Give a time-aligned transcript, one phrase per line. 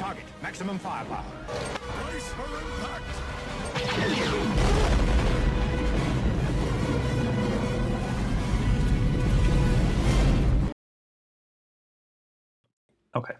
[0.00, 1.22] Target, maximum firepower.
[1.46, 3.04] Brace for impact.
[13.14, 13.34] Okay.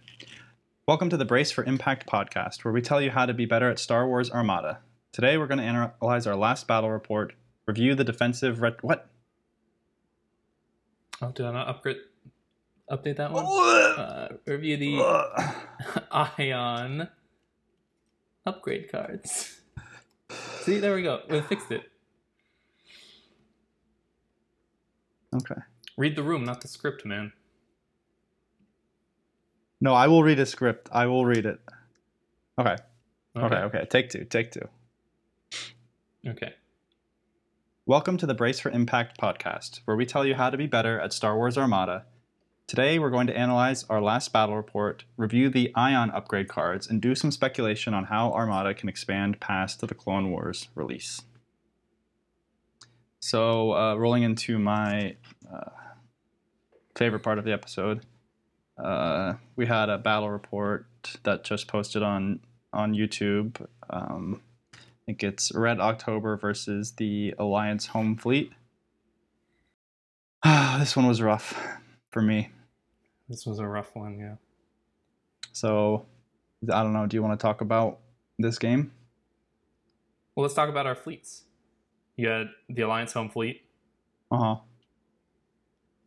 [0.87, 3.71] Welcome to the Brace for Impact podcast, where we tell you how to be better
[3.71, 4.81] at Star Wars Armada.
[5.13, 7.33] Today, we're going to analyze our last battle report,
[7.65, 9.09] review the defensive ret- what?
[11.23, 11.97] Oh, did I not upgrade?
[12.91, 13.47] Update that one.
[14.01, 14.99] Uh, review the
[16.11, 17.08] Ion
[18.46, 19.61] upgrade cards.
[20.62, 21.20] See, there we go.
[21.29, 21.82] We fixed it.
[25.34, 25.61] Okay.
[25.96, 27.32] Read the room, not the script, man.
[29.80, 30.89] No, I will read a script.
[30.93, 31.61] I will read it.
[32.58, 32.77] Okay.
[33.36, 33.56] Okay.
[33.56, 33.86] Okay.
[33.89, 34.25] Take two.
[34.25, 34.69] Take two.
[36.27, 36.55] Okay.
[37.86, 41.00] Welcome to the Brace for Impact podcast, where we tell you how to be better
[41.00, 42.05] at Star Wars Armada.
[42.70, 47.03] Today, we're going to analyze our last battle report, review the Ion upgrade cards, and
[47.03, 51.21] do some speculation on how Armada can expand past the Clone Wars release.
[53.19, 55.17] So, uh, rolling into my
[55.53, 55.71] uh,
[56.95, 58.07] favorite part of the episode,
[58.79, 60.87] uh, we had a battle report
[61.25, 62.39] that just posted on
[62.73, 63.67] on YouTube.
[63.91, 68.53] Um, I think it's Red October versus the Alliance Home Fleet.
[70.45, 71.61] this one was rough
[72.12, 72.51] for me.
[73.31, 74.34] This was a rough one, yeah.
[75.53, 76.05] So,
[76.70, 77.06] I don't know.
[77.06, 78.00] Do you want to talk about
[78.39, 78.91] this game?
[80.34, 81.45] Well, let's talk about our fleets.
[82.17, 83.62] You had the Alliance Home Fleet.
[84.31, 84.56] Uh huh.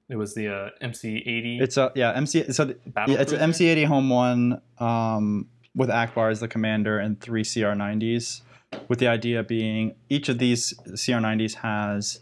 [0.10, 2.52] It was the uh, MC80 It's a yeah MC.
[2.52, 3.52] So the- battle yeah, it's an.
[3.52, 8.42] MC80 Home One um, with Ackbar as the commander and three CR90s.
[8.90, 12.20] With the idea being each of these CR90s has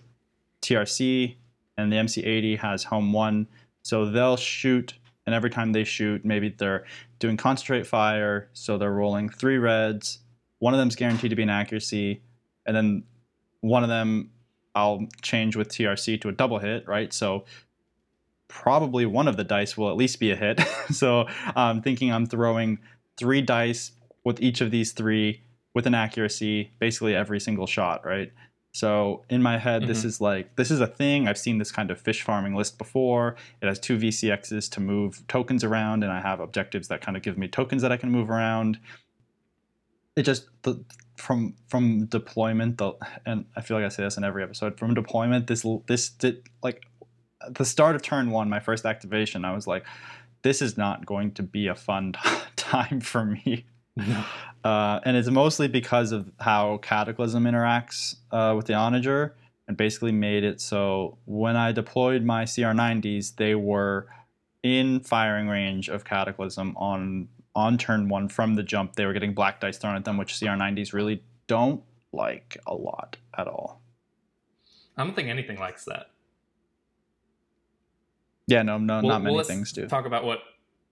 [0.61, 1.36] TRC
[1.77, 3.47] and the MC80 has Home One.
[3.83, 4.93] So they'll shoot,
[5.25, 6.85] and every time they shoot, maybe they're
[7.19, 8.49] doing concentrate fire.
[8.53, 10.19] So they're rolling three reds.
[10.59, 12.21] One of them's guaranteed to be an accuracy,
[12.65, 13.03] and then
[13.61, 14.31] one of them
[14.75, 17.11] I'll change with TRC to a double hit, right?
[17.11, 17.45] So
[18.47, 20.59] probably one of the dice will at least be a hit.
[20.91, 21.25] so
[21.55, 22.80] I'm thinking I'm throwing
[23.17, 23.91] three dice
[24.23, 25.41] with each of these three
[25.73, 28.31] with an accuracy, basically every single shot, right?
[28.73, 30.05] So in my head, this Mhm.
[30.05, 31.27] is like this is a thing.
[31.27, 33.36] I've seen this kind of fish farming list before.
[33.61, 37.23] It has two VCXs to move tokens around, and I have objectives that kind of
[37.23, 38.80] give me tokens that I can move around.
[40.15, 40.83] It just the
[41.17, 42.93] from from deployment, the
[43.26, 44.77] and I feel like I say this in every episode.
[44.80, 46.83] From deployment, this this did like
[47.49, 49.86] the start of turn one, my first activation, I was like,
[50.43, 52.14] this is not going to be a fun
[52.55, 53.65] time for me.
[54.63, 59.33] Uh, and it's mostly because of how Cataclysm interacts uh, with the Onager
[59.67, 64.07] and basically made it so when I deployed my CR90s, they were
[64.61, 68.95] in firing range of Cataclysm on on turn one from the jump.
[68.95, 71.81] They were getting black dice thrown at them, which CR90s really don't
[72.13, 73.81] like a lot at all.
[74.95, 76.11] I don't think anything likes that.
[78.45, 79.87] Yeah, no, no, Well- not well, many let's things do.
[79.87, 80.39] Talk about what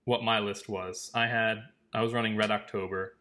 [0.06, 1.12] what my list was.
[1.14, 1.60] I had
[1.94, 3.16] I was running Red October,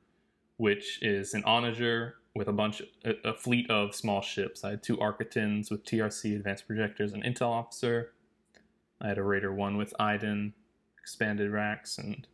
[0.56, 4.64] which is an onager with a bunch a, a fleet of small ships.
[4.64, 8.12] I had two Arquitens with TRC advanced projectors and intel officer.
[9.00, 10.54] I had a Raider one with Iden,
[11.00, 12.26] expanded racks, and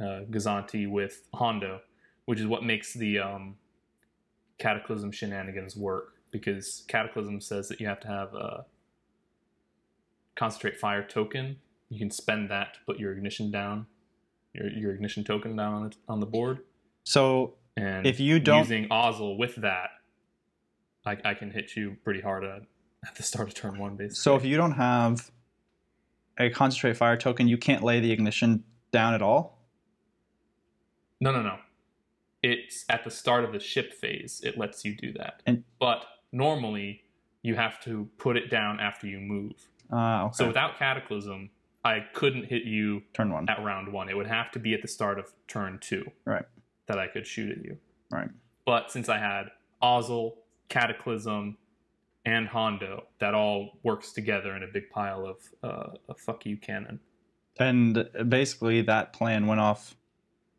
[0.00, 1.80] uh, Gozanti with Hondo,
[2.24, 3.56] which is what makes the um,
[4.58, 8.64] Cataclysm shenanigans work because Cataclysm says that you have to have a
[10.34, 11.56] concentrate fire token.
[11.88, 13.86] You can spend that to put your ignition down,
[14.54, 16.60] your your ignition token down on the, on the board.
[17.04, 19.90] So And If you don't- using Ozzel with that,
[21.04, 22.62] I, I can hit you pretty hard at,
[23.06, 24.16] at the start of turn one, basically.
[24.16, 25.30] So if you don't have
[26.38, 29.58] a concentrate fire token, you can't lay the ignition down at all.
[31.20, 31.56] no, no, no,
[32.42, 34.40] it's at the start of the ship phase.
[34.44, 37.04] It lets you do that, And- but normally
[37.42, 39.52] you have to put it down after you move.
[39.92, 40.34] Uh, okay.
[40.34, 41.50] So without Cataclysm,
[41.84, 43.48] I couldn't hit you turn one.
[43.48, 44.08] at round one.
[44.08, 46.04] It would have to be at the start of turn two.
[46.24, 46.44] Right.
[46.86, 47.78] That I could shoot at you.
[48.10, 48.28] Right.
[48.64, 49.46] But since I had
[49.82, 50.34] Ozzel,
[50.68, 51.56] Cataclysm,
[52.24, 56.56] and Hondo, that all works together in a big pile of uh, a fuck you
[56.56, 57.00] cannon.
[57.58, 59.96] And basically, that plan went off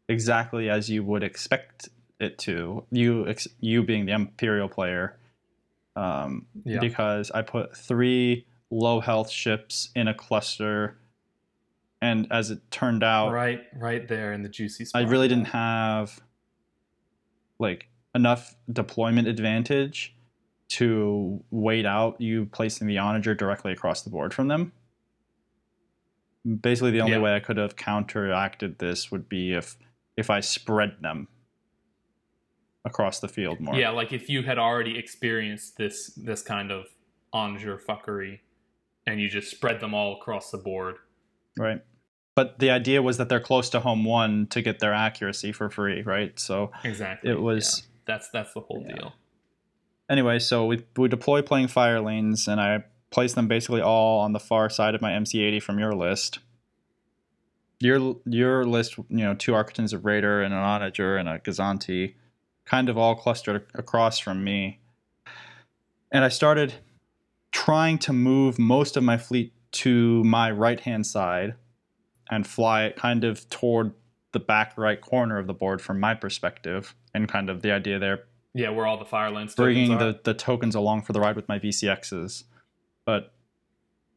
[0.10, 1.88] exactly as you would expect
[2.20, 2.86] it to.
[2.92, 5.18] You, ex- you being the Imperial player,
[5.96, 6.80] um, Yeah.
[6.80, 10.98] because I put three low health ships in a cluster,
[12.04, 15.02] and as it turned out, right, right there in the juicy spot.
[15.02, 16.20] I really didn't have
[17.60, 20.14] like enough deployment advantage
[20.68, 24.74] to wait out you placing the onager directly across the board from them.
[26.62, 27.22] Basically, the only Yeah.
[27.22, 29.78] way I could have counteracted this would be if
[30.18, 31.28] if I spread them
[32.86, 33.76] across the field more.
[33.76, 36.88] Yeah, like if you had already experienced this this kind of
[37.32, 38.40] onager fuckery,
[39.08, 40.98] and you just spread them all across the board.
[41.58, 41.82] Right.
[42.36, 45.70] But the idea was that they're close to home one to get their accuracy for
[45.70, 46.40] free, right?
[46.40, 47.30] So Exactly.
[47.30, 47.86] it was yeah.
[48.06, 48.96] that's that's the whole Yeah.
[48.96, 49.14] deal.
[50.10, 54.34] anyway, so we we deploy playing fire lanes, and I place them basically all on
[54.34, 56.40] the far side of my MC80 from your list.
[57.80, 62.16] Your your list, you know, two Arquitens, of Raider, and an Onager, and a Gozanti,
[62.66, 64.80] kind of all clustered across from me.
[66.12, 66.74] And I started
[67.52, 71.56] trying to move most of my fleet to my right hand side
[72.34, 73.94] and fly it kind of toward
[74.32, 76.96] the back right corner of the board from my perspective.
[77.14, 80.34] And kind of the idea there Yeah, where all the fire lanes bringing the, the
[80.34, 82.44] tokens along for the ride with my VCXs.
[83.06, 83.34] But,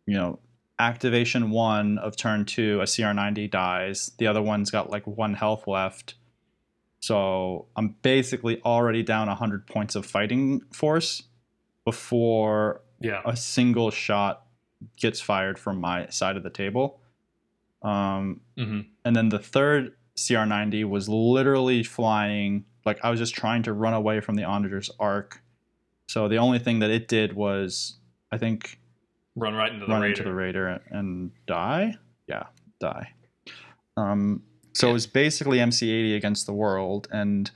[0.07, 0.39] you know,
[0.79, 4.13] activation one of turn two, a CR90 dies.
[4.19, 6.15] The other one's got like one health left.
[7.01, 11.23] So I'm basically already down 100 points of fighting force
[11.85, 13.21] before yeah.
[13.25, 14.47] a single shot
[14.97, 17.01] gets fired from my side of the table.
[17.87, 23.63] Um, hmm and then the third CR90 was literally flying like I was just trying
[23.65, 25.43] to run away from the Onager's arc.
[26.09, 27.99] So the only thing that it did was
[28.33, 28.79] I think
[29.37, 30.23] Run right into the run raider.
[30.23, 31.97] into the and die.
[32.27, 32.45] Yeah,
[32.81, 33.13] die.
[33.97, 34.43] Um,
[34.73, 34.91] so Yeah.
[34.91, 37.51] it was basically MC80 against the world, and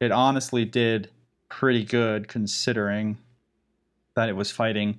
[0.00, 1.10] it honestly did
[1.48, 3.18] pretty good considering
[4.14, 4.98] that it was fighting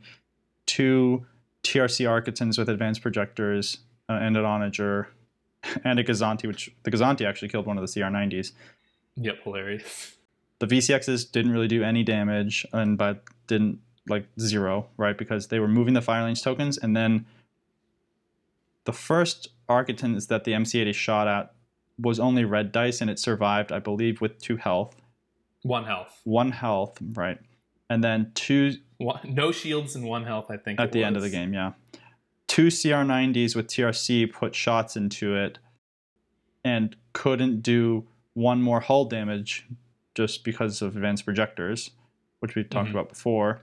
[0.66, 1.26] two
[1.64, 5.10] TRC Arquitens with advanced projectors uh, and an Onager
[5.84, 8.52] and a Gozanti, which the Gozanti actually killed one of the CR90s.
[9.16, 10.16] Yep, hilarious.
[10.60, 15.18] The VCXs didn't really do any damage, and but didn't like zero, right?
[15.18, 17.26] Because they were moving the fire lanes tokens, and then
[18.86, 21.54] the first Arquitens that the MC80 shot at
[22.00, 24.96] was only red dice, and it survived, I believe, with two health,
[25.64, 26.22] One health.
[26.24, 27.40] one health, right?
[27.90, 30.80] And then two One, no shields and one health, I think.
[30.80, 31.74] at the end of the game, yeah.
[32.48, 35.60] Two CR90s with TRC put shots into it
[36.64, 39.66] and couldn't do one more hull damage
[40.16, 41.92] just because of advanced projectors,
[42.40, 42.92] which we talked Mhm.
[42.94, 43.62] about before.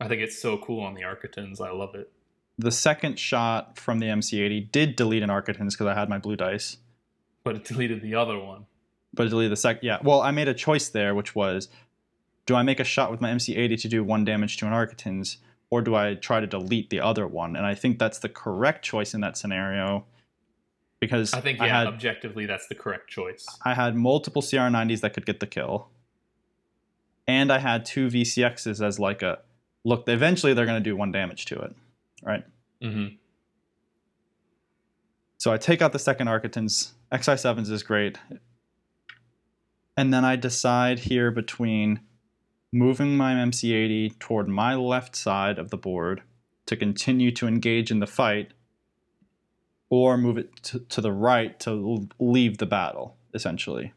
[0.00, 1.60] I think it's so cool on the Arquitens.
[1.60, 2.10] I love it.
[2.58, 6.36] The second shot from the MC80 did delete an Arquitens because I had my blue
[6.36, 6.78] dice,
[7.42, 8.66] But it deleted the other one.
[9.12, 9.84] but it deleted the second.
[9.86, 11.68] Yeah, well, I made a choice there, which was
[12.46, 15.38] do I make a shot with my MC80 to do one damage to an Arquitens,
[15.70, 17.56] or do I try to delete the other one?
[17.56, 20.04] And I think that's the correct choice in that scenario
[21.00, 23.46] because I think, I yeah, had objectively, that's the correct choice.
[23.64, 25.88] I had multiple CR90s that could get the kill.
[27.26, 29.38] And I had two VCXs as like a
[29.84, 31.74] look, eventually they're going to do one damage to it,
[32.22, 32.44] right?
[32.82, 33.16] Mm-hmm.
[35.38, 36.92] So I take out the second Arquitens.
[37.12, 38.18] XI7s is great.
[39.96, 42.00] And then I decide here between
[42.74, 46.22] moving my MC80 toward my left side of the board
[46.66, 48.52] to continue to engage in the fight,
[49.90, 53.92] or move it to, to the right to leave the battle, essentially.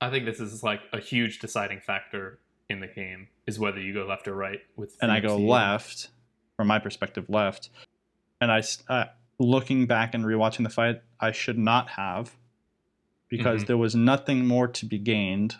[0.00, 3.94] I think this is like a huge deciding factor in the game is whether you
[3.94, 4.96] go left or right with.
[5.00, 6.08] and I go left,
[6.56, 7.70] from my perspective, left.
[8.40, 9.04] And I uh,
[9.38, 12.36] looking back and rewatching the fight, I should not have,
[13.28, 13.66] because Mhm.
[13.68, 15.56] there was nothing more to be gained,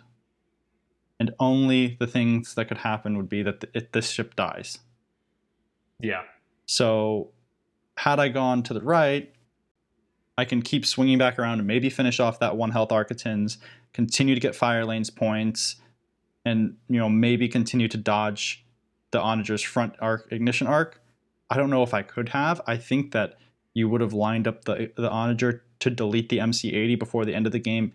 [1.19, 4.79] and only the things that could happen would be that the, it, this ship dies.
[5.99, 6.23] Yeah,
[6.65, 7.31] So,
[7.97, 9.33] had I gone to the right,
[10.37, 13.57] I can keep swinging back around and maybe finish off that one health Arquitens,
[13.91, 15.75] continue to get fire lanes points,
[16.45, 18.65] and you know maybe continue to dodge
[19.11, 21.01] the Onager's front arc ignition arc.
[21.49, 22.61] I don't know if I could have.
[22.65, 23.37] I think that
[23.73, 27.45] you would have lined up the the Onager to delete the MC80 before the end
[27.45, 27.91] of the game,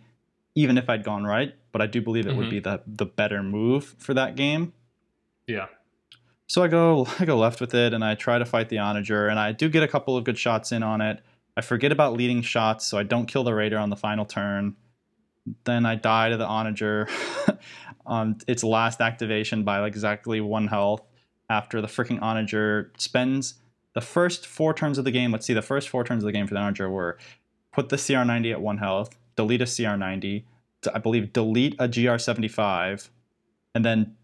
[0.55, 1.55] even if I'd gone right.
[1.75, 2.51] But I do believe it would Mhm.
[2.51, 4.73] be the the better move for that game.
[5.49, 5.67] yeah.
[6.47, 9.29] So I go I go left with it and I try to fight the Onager
[9.29, 11.21] and I do get a couple of good shots in on it.
[11.57, 14.77] I forget about leading shots, so I don't kill the Raider on the final turn.
[15.65, 17.09] Then I die to the Onager
[18.07, 21.03] on its last activation by like exactly one health
[21.51, 23.55] after the freaking Onager spends
[23.95, 25.33] the first four turns of the game.
[25.33, 27.19] Let's see, the first four turns of the game for the Onager were
[27.73, 30.45] put the CR90 at one health, delete a CR90, d-
[30.93, 33.09] I believe delete a GR75,
[33.75, 34.17] and then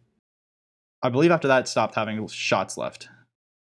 [1.02, 3.09] I believe after that it stopped having shots left.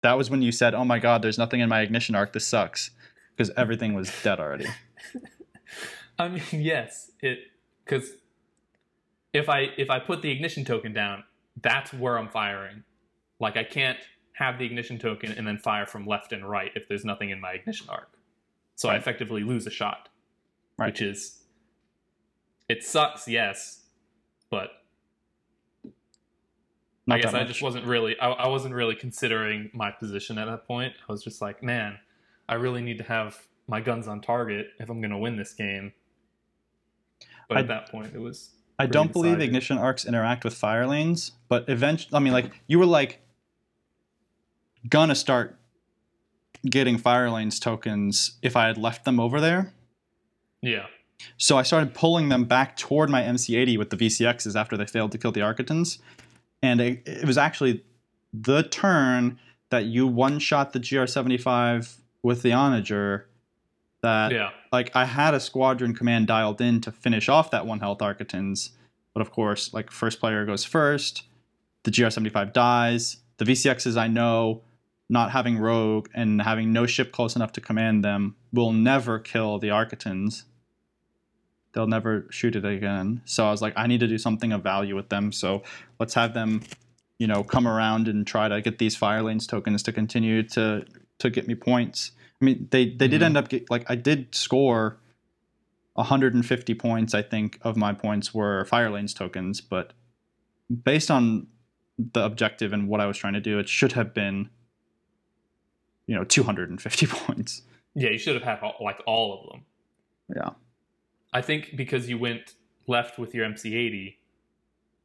[0.01, 2.33] That was when you said, "Oh my god, there's nothing in my ignition arc.
[2.33, 2.91] This sucks."
[3.35, 4.65] Because everything was dead already.
[6.19, 7.39] I mean, yes, it
[7.85, 8.11] because
[9.33, 11.23] if I if I put the ignition token down,
[11.61, 12.83] that's where I'm firing.
[13.39, 13.97] Like I can't
[14.33, 17.39] have the ignition token and then fire from left and right if there's nothing in
[17.39, 18.09] my ignition arc.
[18.75, 20.07] So I effectively lose a shot,
[20.77, 20.87] Right.
[20.87, 21.43] which is
[22.69, 23.81] it sucks, yes,
[24.49, 24.69] but
[27.07, 30.45] Not I guess I just wasn't really I, I wasn't really considering my position at
[30.45, 30.93] that point.
[31.07, 31.97] I was just like, man,
[32.47, 35.53] I really need to have my guns on target if I'm going to win this
[35.53, 35.93] game.
[37.47, 40.87] But I- at that point, it was I don't believe ignition arcs interact with fire
[40.87, 43.19] lanes, but eventually, I mean, like you were like
[44.87, 45.57] gonna start
[46.63, 49.73] getting fire lanes tokens if I had left them over there.
[50.61, 50.85] yeah,
[51.37, 55.11] So I started pulling them back toward my MC80 with the VCXs after they failed
[55.11, 55.99] to kill the Arquitens.
[56.61, 57.83] And it, it was actually
[58.33, 63.27] the turn that you one shot the GR75 with the Onager
[64.01, 67.79] that yeah, like I had a squadron command dialed in to finish off that one
[67.79, 68.71] health Arquitens,
[69.13, 71.23] but of course, like first player goes first,
[71.83, 73.17] the GR75 dies.
[73.37, 74.61] The VCXs I know,
[75.09, 79.59] not having rogue and having no ship close enough to command them, will never kill
[79.59, 80.43] the Arquitens.
[81.73, 83.21] They'll never shoot it again.
[83.25, 85.31] So I was like, I need to do something of value with them.
[85.31, 85.63] So
[85.99, 86.63] let's have them,
[87.19, 90.85] you know, come around and try to get these fire lanes tokens to continue to
[91.19, 92.11] to get me points.
[92.41, 93.25] I mean, they they did Mhm.
[93.25, 94.97] end up get, like I did score
[95.95, 97.13] 150 points.
[97.13, 99.93] I think of my points were fire lanes tokens, but
[100.83, 101.47] based on
[101.97, 104.49] the objective and what I was trying to do, it should have been,
[106.07, 107.61] you know, 250 points.
[107.95, 108.09] yeah.
[108.09, 109.65] You should have had all, like all of them.
[110.35, 110.49] Yeah.
[111.33, 112.55] I think because you went
[112.87, 114.15] left with your MC80,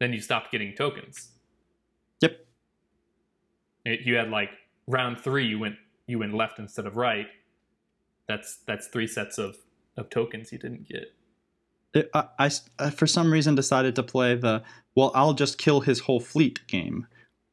[0.01, 1.29] then you stopped getting tokens.
[2.21, 2.47] Yep.
[3.85, 4.51] It, you had like
[4.87, 5.77] round three, you went
[6.07, 7.27] you went left instead of right.
[8.27, 9.57] That's that's three sets of
[9.97, 11.13] of tokens you didn't get.
[11.95, 14.63] It, I, I I, for some reason decided to play the
[14.95, 17.07] well, I'll just kill his whole fleet game,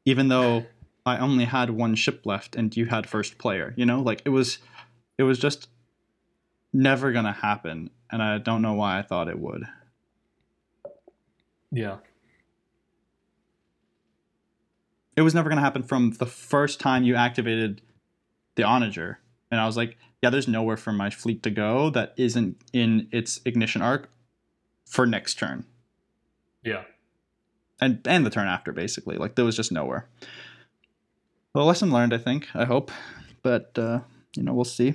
[0.04, 0.66] even though
[1.06, 3.74] I only had one ship left and you had first player.
[3.76, 4.58] You know, like it was,
[5.18, 5.68] it was just
[6.72, 9.64] never gonna happen, and I don't know why I thought it would.
[11.72, 11.96] Yeah.
[15.16, 17.82] It was never gonna happen from the first time you activated
[18.54, 19.18] the onager,
[19.50, 23.08] and I was like, yeah, there's nowhere for my fleet to go that isn't in
[23.12, 24.08] its ignition arc
[24.86, 25.64] for next turn.
[26.64, 26.84] Yeah.
[27.80, 30.06] and and the turn after basically like there was just nowhere
[31.52, 32.92] well lesson learned i think i hope
[33.42, 33.98] but uh
[34.36, 34.94] you know we'll see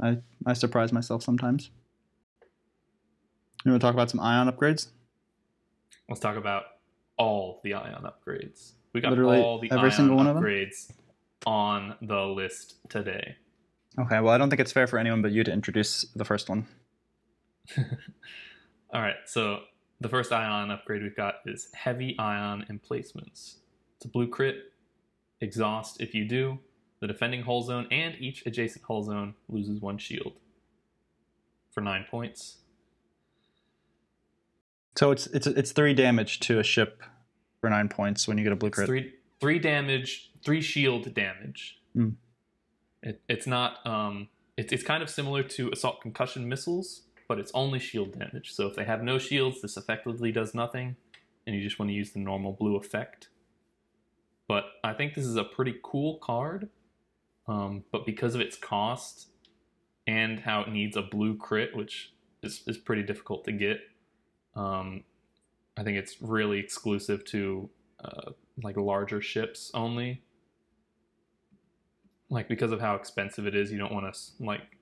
[0.00, 1.70] i i surprise myself sometimes
[3.64, 4.88] you want to talk about some ion upgrades
[6.08, 6.64] Let's talk about
[7.16, 8.72] all the ion upgrades.
[8.92, 10.44] We got Literally all the every ion single one of them?
[10.44, 10.90] upgrades
[11.46, 13.36] on the list today.
[13.98, 16.48] okay well i don't think it's fair for anyone but you to introduce the first
[16.48, 16.66] one
[18.94, 19.60] All right, so
[20.00, 23.56] the first ion upgrade we've got is heavy ion emplacements.
[23.96, 24.56] It's a blue crit,
[25.40, 26.58] exhaust if you do.
[27.00, 30.34] The defending hull zone and each adjacent hull zone loses one shield
[31.70, 32.58] for nine points.
[34.96, 37.02] So it's it's it's three damage to a ship
[37.60, 41.12] for nine points when you get a blue It's crit three three damage, three shield
[41.14, 41.80] damage.
[41.96, 42.14] Mm.
[43.02, 43.84] It, it's not.
[43.84, 48.52] Um, it's it's kind of similar to assault concussion missiles, but it's only shield damage.
[48.52, 50.96] So if they have no shields, this effectively does nothing,
[51.46, 53.28] and you just want to use the normal blue effect.
[54.46, 56.68] But I think this is a pretty cool card.
[57.48, 59.28] Um, but because of its cost
[60.06, 63.80] and how it needs a blue crit, which is, is pretty difficult to get,
[64.54, 65.04] um,
[65.76, 67.70] I think it's really exclusive to
[68.04, 68.32] uh,
[68.62, 70.22] like larger ships only.
[72.30, 74.78] Like because of how expensive it is, you don't want to like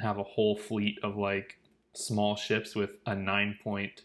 [0.00, 1.58] have a whole fleet of like
[1.94, 4.02] small ships with a nine point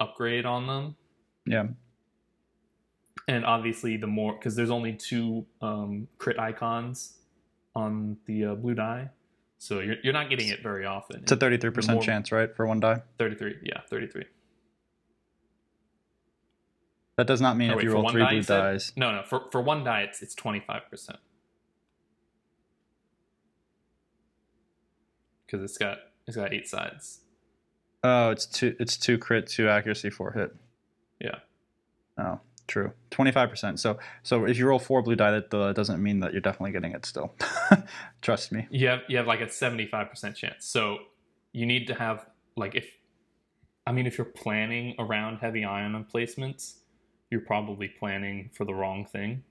[0.00, 0.96] upgrade on them.
[1.46, 1.66] yeah
[3.28, 7.14] And obviously, the more because there's only two um, crit icons
[7.74, 9.10] on the uh, blue die,
[9.58, 11.20] so you're you're not getting it very often.
[11.22, 14.24] it's a 33% more- chance right for one die 33, yeah, 33.
[17.16, 18.58] that does not mean Oh, if wait, you roll three die, blue said?
[18.60, 21.18] dies No, no, for for one die, it's it's 25 percent
[25.46, 27.20] because it's got it's got eight sides.
[28.04, 30.54] oh it's two it's two crit two accuracy four hit
[31.20, 31.36] Yeah.
[32.18, 32.92] Oh, true.
[33.10, 33.80] Twenty five percent.
[33.80, 36.72] So so if you roll four blue die, that uh, doesn't mean that you're definitely
[36.72, 37.34] getting it still.
[38.22, 38.66] Trust me.
[38.70, 40.66] You have you have like a 75 percent chance.
[40.66, 40.98] So
[41.52, 42.88] you need to have like if
[43.86, 46.80] I mean if you're planning around heavy ion emplacements,
[47.30, 49.44] you're probably planning for the wrong thing.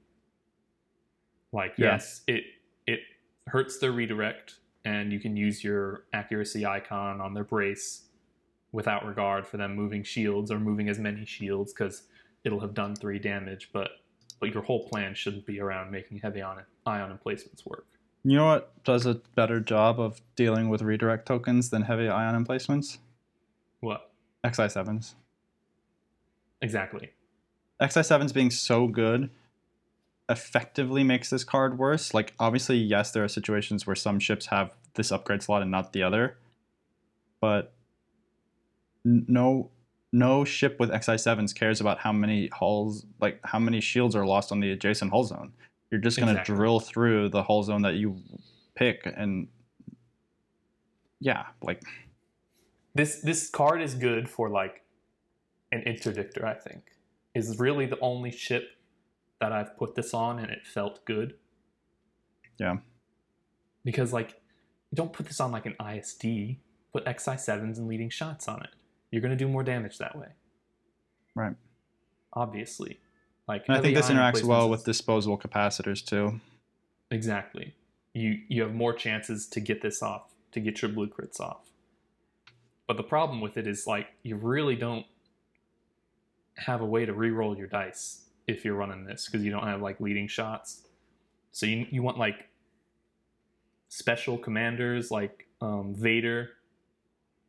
[1.52, 1.94] Like Yeah.
[1.94, 2.44] yes, it
[2.86, 3.00] it
[3.48, 8.04] hurts their redirect, and you can use your accuracy icon on their brace
[8.72, 12.04] without regard for them moving shields or moving as many shields because
[12.46, 13.70] it'll have done three damage.
[13.74, 13.90] But
[14.40, 17.88] but your whole plan shouldn't be around making heavy ion ion emplacements work.
[18.24, 22.36] You know what does a better job of dealing with redirect tokens than heavy ion
[22.36, 23.00] emplacements?
[23.82, 24.10] What
[24.46, 25.16] XI sevens.
[26.62, 27.12] exactly?
[27.86, 29.30] XI sevens being so good
[30.30, 32.14] effectively makes this card worse.
[32.14, 35.94] Like obviously, yes, there are situations where some ships have this upgrade slot and not
[35.94, 36.38] the other,
[37.40, 37.74] but
[39.04, 39.70] no
[40.16, 44.26] no ship with XI sevens cares about how many hulls like how many shields are
[44.26, 45.52] lost on the adjacent hull zone.
[45.92, 46.56] You're just gonna Exactly.
[46.56, 48.22] drill through the hull zone that you
[48.76, 49.50] pick and
[51.20, 51.82] yeah, like
[52.94, 54.84] This this card is good for like
[55.74, 56.46] an interdictor.
[56.46, 56.92] I think
[57.34, 58.70] is really the only ship
[59.42, 61.36] that I've put this on and it felt good.
[62.58, 62.78] Yeah.
[63.84, 64.40] Because like,
[64.94, 66.56] don't put this on like an ISD.
[66.94, 68.70] Put XI sevens and leading shots on it.
[69.16, 70.28] You're gonna do more damage that way.
[71.36, 71.56] Right.
[72.34, 73.00] Obviously,
[73.48, 76.42] like and I think this interacts well with disposable capacitors too.
[77.12, 77.74] Exactly.
[78.12, 81.70] You you have more chances to get this off, to get your blue crits off.
[82.88, 85.06] But the problem with it is like you really don't
[86.58, 89.82] have a way to re-roll your dice if you're running this because you don't have
[89.82, 90.82] like leading shots.
[91.54, 92.50] So you you want like
[93.88, 96.50] special commanders like um, Vader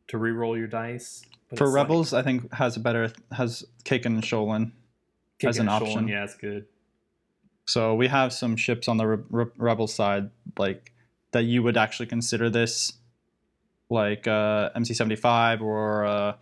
[0.07, 1.25] to re-roll your dice.
[1.49, 4.71] But For it's like- rebels, I think has a better has Caitken and Shollan.
[5.39, 6.07] Kick as an option.
[6.07, 6.65] yeah, it's good.
[7.65, 10.93] So we have some ships on the re- re- rebel side, like
[11.31, 12.93] that you would actually consider this,
[13.89, 16.33] like uh, MC75 or uh,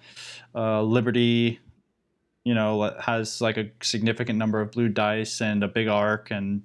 [0.56, 1.60] uh, Liberty.
[2.44, 6.62] You know, has like a significant number of blue dice and a big arc, and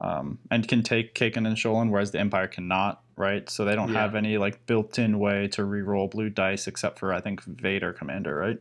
[0.00, 3.02] um, and can take Caitken and Shollan, whereas the Empire cannot.
[3.22, 4.00] Right, so they don't Yeah.
[4.00, 8.34] have any like built-in way to re-roll blue dice except for I think Vader Commander,
[8.36, 8.58] right?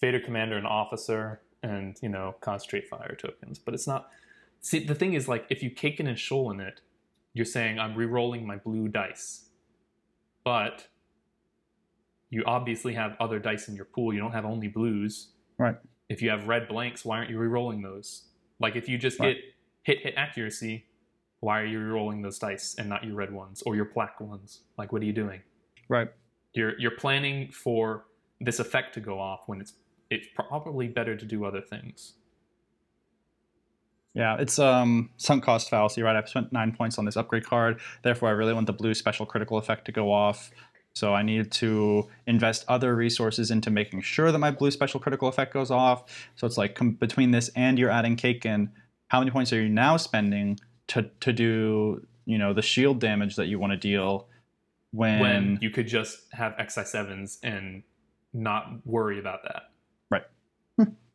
[0.00, 4.10] Vader commander and officer and you know concentrate fire tokens but it's not
[4.60, 6.82] see the thing is like if you Caitken and Shollan it
[7.32, 9.48] you're saying i'm re-rolling my blue dice
[10.44, 10.88] but
[12.28, 15.76] you obviously have other dice in your pool you don't have only blues Right.
[16.10, 18.24] if you have red blanks why aren't you re-rolling those
[18.58, 19.36] like if you just Right.
[19.36, 19.44] get
[19.84, 20.84] hit hit accuracy
[21.44, 24.50] why are you re-rolling those dice and not your red ones or your black ones
[24.78, 25.40] like what are you doing
[25.88, 26.08] Right.
[26.54, 28.06] you're you're planning for
[28.40, 29.74] this effect to go off when it's
[30.10, 32.14] it's probably better to do other things.
[34.14, 36.14] Yeah, it's um sunk cost fallacy, right?
[36.16, 39.26] I've spent nine points on this upgrade card, therefore I really want the blue special
[39.26, 40.50] critical effect to go off.
[40.94, 45.26] So I need to invest other resources into making sure that my blue special critical
[45.28, 46.28] effect goes off.
[46.36, 48.70] So it's like com- between this and you're adding Caitken,
[49.08, 53.36] how many points are you now spending to to do you know the shield damage
[53.36, 54.28] that you want to deal
[54.92, 57.82] when, When you could just have XI sevens and
[58.32, 59.62] not worry about that.
[60.10, 60.22] Right.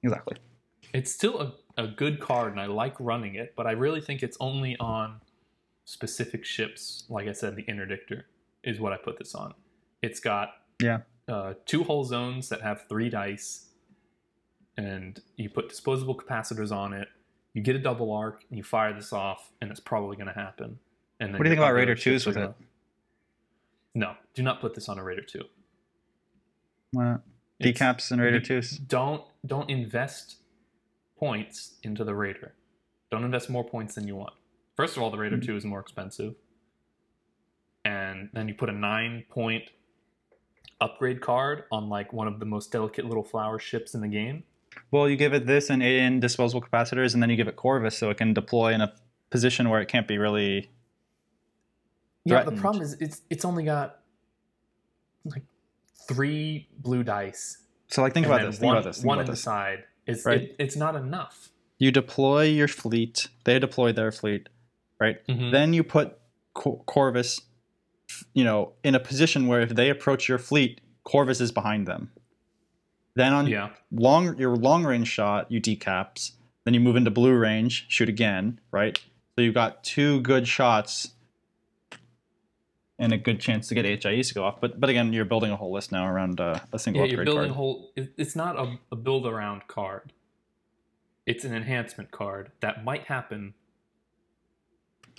[0.04, 0.36] exactly
[0.94, 4.22] It's still a, a good card and I like running it, but I really think
[4.24, 5.22] it's only on
[5.86, 7.06] specific ships.
[7.10, 8.24] Like I said, the interdictor
[8.64, 9.54] is what I put this on.
[10.02, 10.50] It's got
[10.82, 11.00] Yeah.
[11.28, 13.68] uh, two hull zones that have three dice,
[14.78, 17.08] and you put disposable capacitors on it.
[17.60, 20.34] You get a double arc, and you fire this off, and it's probably going to
[20.34, 20.80] happen.
[21.20, 22.56] And then What do you think about Raider 2s with gonna-
[23.94, 25.44] No, do not put this on a Raider two.
[26.94, 27.20] It's-
[27.62, 28.78] decaps and Raider twos.
[28.78, 30.38] Don't don't invest
[31.18, 32.54] points into the Raider.
[33.12, 34.34] Don't invest more points than you want.
[34.78, 35.46] First of all, the Raider Mhm.
[35.46, 36.36] two is more expensive,
[37.84, 39.70] and then you put a nine point
[40.80, 44.46] upgrade card on like one of the most delicate little flower ships in the game.
[44.92, 47.98] Well, you give it this and in disposable capacitors, and then you give it Corvus
[47.98, 48.94] so it can deploy in a
[49.30, 50.70] position where it can't be really.
[52.26, 54.00] Yeah, the problem is it's it's only got
[55.26, 55.44] like
[56.08, 57.58] three blue dice.
[57.88, 58.58] So like think about this.
[58.60, 58.98] Think one, about this.
[58.98, 59.84] Think one about on the side.
[60.06, 60.42] It's Right.
[60.42, 61.50] it, it's not enough.
[61.78, 63.28] You deploy your fleet.
[63.46, 64.50] They deploy their fleet,
[65.00, 65.26] right?
[65.28, 65.52] Mhm.
[65.52, 66.18] Then you put
[66.54, 67.40] Cor- Corvus,
[68.34, 72.12] you know, in a position where if they approach your fleet, Corvus is behind them.
[73.16, 76.32] Then on Yeah, long your long range shot, you decaps.
[76.66, 79.00] Then you move into blue range, shoot again, right?
[79.36, 81.12] So you've got two good shots
[83.00, 84.60] and a good chance to get HIEs to go off.
[84.60, 87.12] But but again, you're building a whole list now around uh, a single yeah.
[87.12, 87.52] You're upgrade building card.
[87.52, 87.92] a whole.
[87.96, 90.14] It's not a, a build around card.
[91.26, 93.54] It's an enhancement card that might happen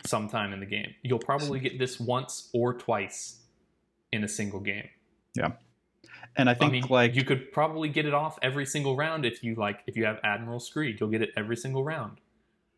[0.04, 0.94] sometime in the game.
[1.02, 3.40] You'll probably get this once or twice
[4.12, 4.88] in a single game.
[6.36, 9.24] And I I think mean, like you could probably get it off every single round
[9.26, 9.82] if you like.
[9.86, 12.20] If you have Admiral Screed, you'll get it every single round.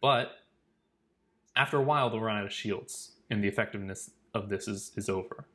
[0.00, 0.32] But
[1.56, 5.08] after a while, they'll run out of shields, and the effectiveness of this is is
[5.08, 5.46] over.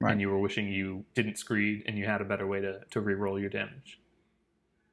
[0.00, 0.12] Right.
[0.12, 3.00] And you were wishing you didn't Screed, and you had a better way to to
[3.00, 4.00] re-roll your damage.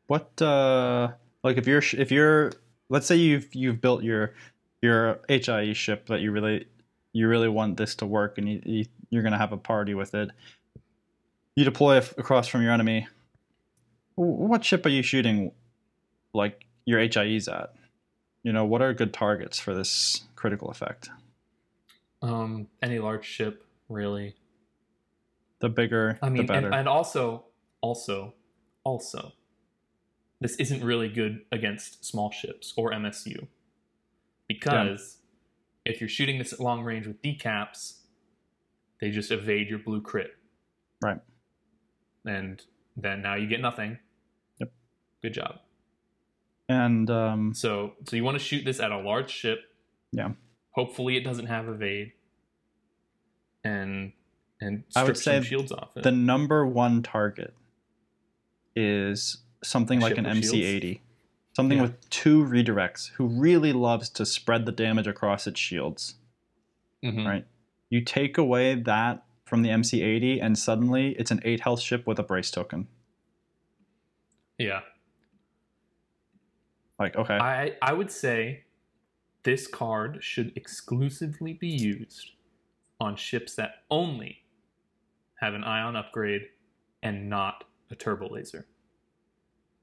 [0.08, 1.10] what uh
[1.44, 2.52] like if you're if you're
[2.90, 4.34] let's say you've you've built your
[4.82, 6.68] your HIE ship that you really
[7.14, 10.14] you really want this to work and you, you you're gonna have a party with
[10.16, 10.30] it
[11.56, 13.08] you deploy af- across from your enemy.
[14.18, 15.52] W- What ship are you shooting,
[16.34, 17.74] like your HIEs at?
[18.44, 21.10] You know, what are good targets for this critical effect?
[22.22, 24.36] Um, any large ship, really.
[25.60, 26.68] The bigger, I the mean, better.
[26.68, 27.46] and, and also,
[27.82, 28.34] also,
[28.84, 29.32] also,
[30.42, 33.48] this isn't really good against small ships or MSU
[34.48, 35.18] because
[35.86, 38.00] if you're shooting this at long range with decaps,
[39.00, 40.36] they just evade your blue crit.
[41.02, 41.20] Right.
[42.26, 42.62] And
[42.98, 44.00] then now you get nothing.
[44.60, 44.72] Yep.
[45.22, 45.60] Good job.
[46.68, 49.60] and um, So, so you want to shoot this at a large ship.
[50.12, 50.30] Yeah.
[50.72, 52.14] Hopefully, it doesn't have evade.
[53.64, 54.14] And
[54.62, 56.04] and I would say shields off it.
[56.04, 57.54] the number one target
[58.76, 60.26] is something A like an?
[60.26, 61.02] MC80.
[61.56, 61.84] Something Yeah.
[61.84, 66.16] with two redirects who really loves to spread the damage across its shields.
[67.04, 67.26] Mhm.
[67.26, 67.46] right?
[67.90, 72.20] You take away that from the MC80, and suddenly it's an 8 health ship with
[72.20, 72.88] a brace token.
[74.58, 74.82] Yeah.
[77.00, 77.36] Like, okay.
[77.36, 78.64] I I would say
[79.44, 82.32] this card should exclusively be used
[83.00, 84.44] on ships that only
[85.40, 86.44] have an ion upgrade
[87.04, 88.66] and not a turbo laser.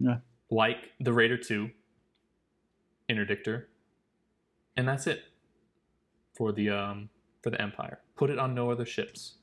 [0.00, 0.18] Yeah.
[0.50, 1.70] Like the Raider 2
[3.08, 3.66] interdictor.
[4.76, 5.22] And that's it
[6.34, 7.10] for the um
[7.42, 8.00] for the Empire.
[8.16, 9.34] Put it on no other ships.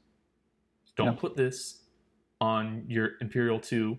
[1.05, 1.81] Don't put this
[2.41, 3.97] on your Imperial 2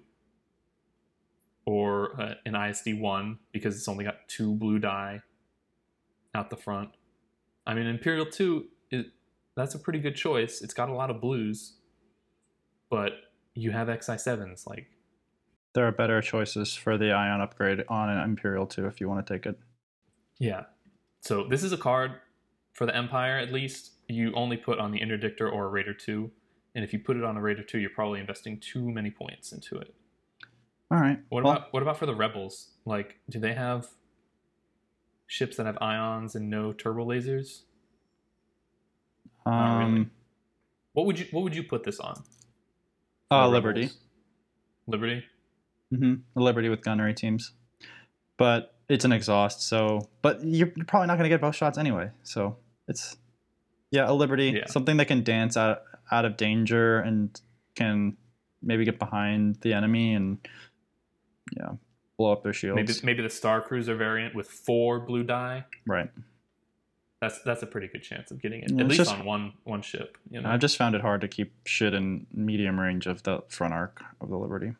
[1.66, 5.22] or uh, an ISD 1 because it's only got two blue die
[6.34, 6.90] out the front.
[7.66, 9.06] I mean, Imperial 2, is,
[9.56, 10.62] that's a pretty good choice.
[10.62, 11.74] It's got a lot of blues,
[12.88, 13.12] but
[13.54, 14.66] you have XI7s.
[14.66, 14.86] Like,
[15.74, 19.24] there are better choices for the Ion upgrade on an Imperial 2 if you want
[19.26, 19.58] to take it.
[20.38, 20.64] yeah.
[21.22, 22.12] So this is a card
[22.72, 23.92] for the Empire, at least.
[24.08, 26.30] You only put on the Interdictor or a Raider 2.
[26.74, 29.52] And if you put it on a Raider 2, you're probably investing too many points
[29.52, 29.92] into it.
[30.90, 31.18] All right.
[31.28, 32.68] What Well, about what about for the rebels?
[32.84, 33.88] Like, do they have
[35.26, 37.62] ships that have ions and no turbo lasers?
[39.46, 39.84] Not really.
[39.84, 40.10] um,
[40.92, 42.22] What would you What would you put this on?
[43.30, 43.82] uh, Liberty.
[43.82, 43.98] Rebels?
[44.86, 45.24] Liberty.
[45.94, 47.52] hmm Liberty with gunnery teams.
[48.36, 50.08] But it's an exhaust, so.
[50.22, 52.10] But you're you're probably not going to get both shots anyway.
[52.22, 52.56] So
[52.88, 53.16] it's.
[53.92, 54.52] Yeah, a Liberty.
[54.56, 54.66] Yeah.
[54.66, 57.40] Something that can dance out, out of danger and
[57.74, 58.16] can
[58.62, 60.38] maybe get behind the enemy and.
[61.56, 61.70] Yeah,
[62.16, 62.76] blow up their shields.
[62.76, 65.64] Maybe maybe the Star Cruiser variant with four blue die.
[65.84, 66.08] Right.
[67.20, 69.54] That's that's a pretty good chance of getting it Yeah, at least just- on one
[69.64, 70.16] one ship.
[70.30, 70.48] You know.
[70.48, 74.00] I've just found it hard to keep shit in medium range of the front arc
[74.20, 74.74] of the Liberty.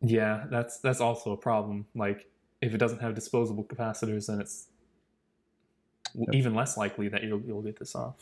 [0.00, 1.86] Yeah, that's that's also a problem.
[1.96, 2.30] Like
[2.62, 4.68] if it doesn't have disposable capacitors, then it's
[6.14, 6.28] Yep.
[6.32, 8.14] even less likely that you'll you'll get this off.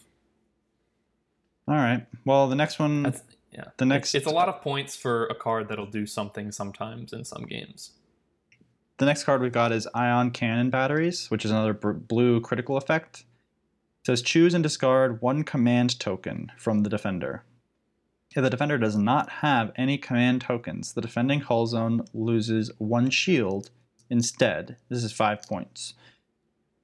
[1.68, 2.06] All right.
[2.24, 3.64] Well, the next one, That's yeah.
[3.76, 7.24] the next, It's a lot of points for a card that'll do something sometimes in
[7.24, 7.92] some games.
[8.98, 12.76] the next card we've got is Ion Cannon Batteries, which is another br- blue critical
[12.76, 13.20] effect.
[13.20, 17.42] It says choose and discard one command token from the defender.
[18.34, 23.10] If the defender does not have any command tokens, the defending hull zone loses one
[23.10, 23.70] shield
[24.08, 24.76] instead.
[24.88, 25.94] This is five points.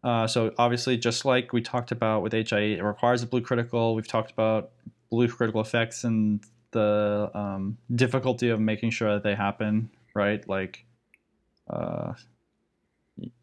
[0.05, 3.95] Uh, so obviously, just like we talked about with HIE, it requires a blue critical.
[3.95, 4.71] We've talked about
[5.11, 10.47] blue critical effects and the um, difficulty of making sure that they happen, right?
[10.49, 10.85] Like,
[11.71, 12.15] uh,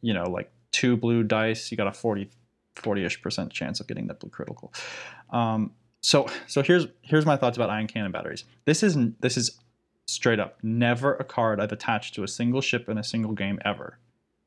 [0.02, 2.30] you know, like two blue dice, you got a 40,
[2.76, 4.74] 40-ish percent chance of getting that blue critical.
[5.30, 8.46] Um, so, so here's here's my thoughts about ion cannon batteries.
[8.66, 9.60] This is this is
[10.08, 13.60] straight up never a card I've attached to a single ship in a single game
[13.64, 14.00] ever,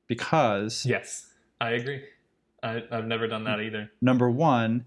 [0.08, 1.31] because Yes,
[1.62, 2.02] I agree.
[2.60, 3.88] I, I've never done that either.
[4.00, 4.84] number one,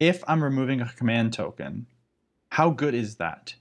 [0.00, 1.86] if I'm removing a command token,
[2.48, 3.54] how good is that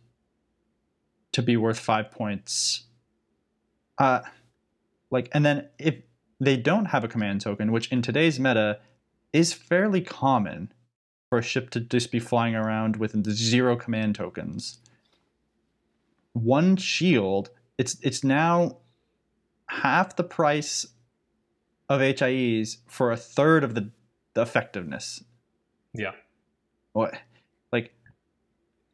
[1.31, 2.85] to be worth five points?
[3.99, 4.21] Uh,
[5.11, 5.95] like, and then if
[6.39, 8.79] they don't have a command token, which in today's meta
[9.31, 10.71] is fairly common
[11.29, 14.79] for a ship to just be flying around with zero command tokens,
[16.33, 18.77] one shield, it's it's now
[19.67, 20.87] half the price
[21.89, 23.89] of HIEs for a third of the,
[24.35, 25.23] the effectiveness.
[25.93, 26.11] Yeah.
[26.93, 27.15] What?
[27.71, 27.93] Like,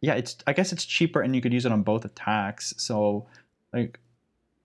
[0.01, 0.37] yeah, it's.
[0.47, 2.73] I guess it's cheaper, and you could use it on both attacks.
[2.77, 3.25] So,
[3.73, 3.99] like,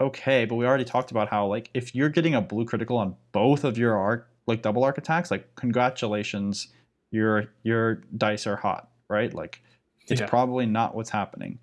[0.00, 3.16] okay, but we already talked about how like if you're getting a blue critical on
[3.32, 6.68] both of your arc, like double arc attacks, like congratulations,
[7.10, 9.32] your your dice are hot, right?
[9.34, 9.62] Like,
[10.06, 10.26] it's Yeah.
[10.26, 11.58] probably not what's happening.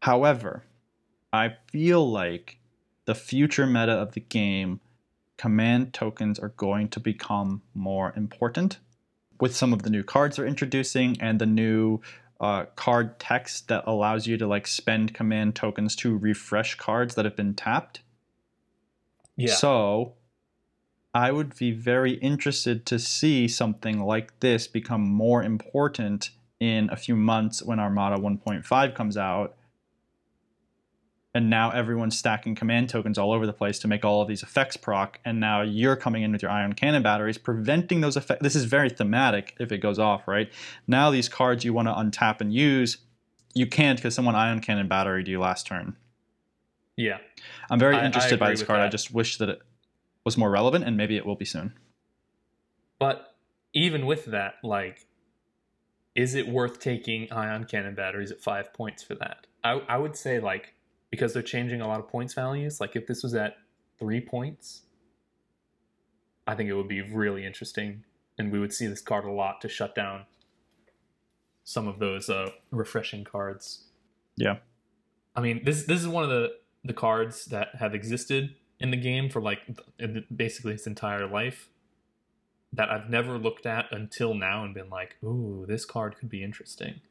[0.00, 0.64] However,
[1.32, 2.58] I feel like
[3.04, 4.80] the future meta of the game,
[5.38, 8.78] command tokens are going to become more important.
[9.40, 12.00] with some of the new cards they're introducing and the new
[12.40, 17.24] uh, card text that allows you to like spend command tokens to refresh cards that
[17.24, 18.00] have been tapped.
[19.36, 19.54] Yeah.
[19.54, 20.14] So
[21.14, 26.96] I would be very interested to see something like this become more important in a
[26.96, 29.56] few months when Armada 1.5 comes out.
[31.34, 34.42] And now everyone's stacking command tokens all over the place to make all of these
[34.42, 35.20] effects proc.
[35.24, 38.42] And now you're coming in with your ion cannon batteries, preventing those effects.
[38.42, 40.50] This is very thematic if it goes off, right?
[40.86, 42.98] Now these cards you want to untap and use,
[43.54, 45.96] you can't because someone ion cannon batteried you last turn.
[46.96, 47.18] yeah.
[47.70, 48.80] I'm very I- I interested by this card.
[48.80, 49.60] I just wish that it
[50.24, 51.74] was more relevant, and maybe it will be soon.
[52.98, 53.34] But
[53.74, 55.06] even with that, like,
[56.14, 59.46] is it worth taking ion cannon batteries at five points for that?
[59.62, 60.74] I, I would say, like,
[61.10, 63.56] because they're changing a lot of points values, like, if this was at
[63.98, 64.82] three points,
[66.46, 68.04] I think it would be really interesting.
[68.38, 70.26] And we would see this card a lot to shut down
[71.64, 73.84] some of those uh, refreshing cards.
[74.36, 74.56] Yeah.
[75.36, 78.96] I mean, this this is one of the the cards that have existed in the
[78.96, 79.58] game for like
[80.34, 81.68] basically its entire life
[82.72, 86.42] that I've never looked at until now and been like, "Ooh, this card could be
[86.42, 87.02] interesting."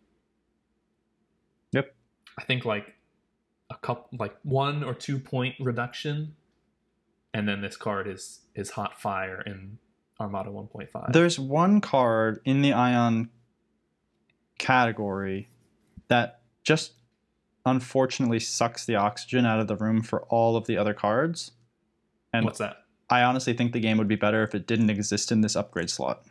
[1.74, 1.94] Yep.
[2.40, 2.96] I think like
[3.82, 6.36] couple like one or two point reduction
[7.34, 9.78] and then this card is is hot fire in
[10.20, 11.14] Armada 1.5.
[11.14, 13.30] There's one card in the Ion
[14.58, 15.48] category
[16.08, 16.94] that just
[17.66, 21.52] unfortunately sucks the oxygen out of the room for all of the other cards.
[22.34, 22.78] And What's that?
[23.10, 25.90] I honestly think the game would be better if it didn't exist in this upgrade
[25.90, 26.24] slot.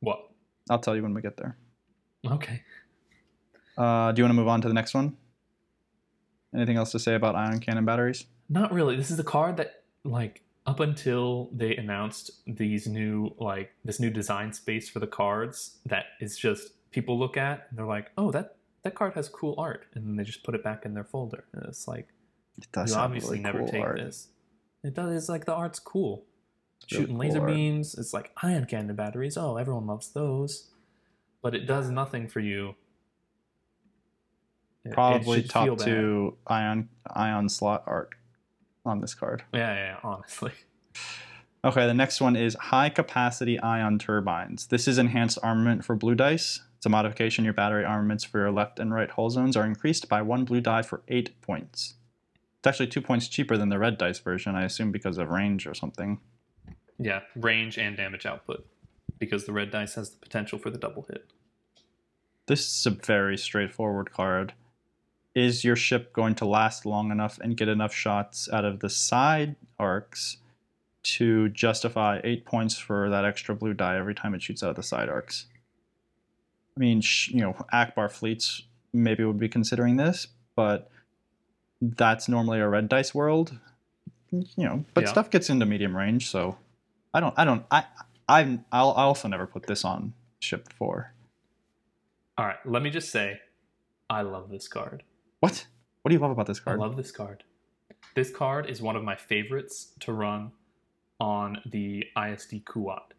[0.00, 0.30] What?
[0.70, 1.56] I'll tell you when we get there.
[2.24, 2.62] Okay.
[3.76, 5.16] Uh, do you want to move on to the next one?
[6.54, 8.26] Anything else to say about ion cannon batteries?
[8.48, 8.96] Not really.
[8.96, 14.10] This is a card that like up until they announced these new like this new
[14.10, 18.30] design space for the cards that is just people look at and they're like, "Oh,
[18.32, 21.04] that that card has cool art." And then they just put it back in their
[21.04, 21.44] folder.
[21.52, 22.08] And it's like,
[22.58, 23.98] It does you obviously really never cool take art.
[23.98, 24.28] this.
[24.84, 26.24] It does it's like the art's cool.
[26.82, 27.48] It's really Shooting cool laser art.
[27.48, 29.36] beams, it's like ion cannon batteries.
[29.36, 30.68] Oh, everyone loves those.
[31.40, 32.74] But it does nothing for you.
[34.90, 38.10] Probably top two ion ion slot art
[38.84, 39.44] on this card.
[39.52, 40.52] Yeah, yeah, yeah, honestly.
[41.64, 44.66] Okay, the next one is high capacity ion turbines.
[44.66, 46.60] This is enhanced armament for blue dice.
[46.76, 47.44] It's a modification.
[47.44, 50.60] Your battery armaments for your left and right hull zones are increased by one blue
[50.60, 51.94] die for eight points.
[52.58, 55.66] It's actually two points cheaper than the red dice version, I assume because of range
[55.66, 56.18] or something.
[56.98, 58.66] Yeah, range and damage output.
[59.20, 61.30] Because the red dice has the potential for the double hit.
[62.46, 64.54] This is a very straightforward card.
[65.34, 68.90] Is your ship going to last long enough and get enough shots out of the
[68.90, 70.36] side arcs
[71.04, 74.76] to justify eight points for that extra blue die every time it shoots out of
[74.76, 75.46] the side arcs?
[76.76, 80.90] I mean, sh- you know, Ackbar fleets maybe would be considering this, but
[81.80, 83.58] that's normally a red dice world,
[84.30, 84.84] you know.
[84.94, 85.10] But Yeah.
[85.10, 86.58] stuff gets into medium range, so
[87.14, 87.84] I don't, I don't, I,
[88.28, 91.12] I'm, I'll I also never put this on ship four.
[92.38, 93.40] All right, let me just say,
[94.08, 95.02] I love this card.
[95.42, 95.66] What?
[96.02, 96.78] What do you love about this card?
[96.78, 97.42] I love this card.
[98.14, 100.52] This card is one of my favorites to run
[101.18, 103.10] on the ISD Kuat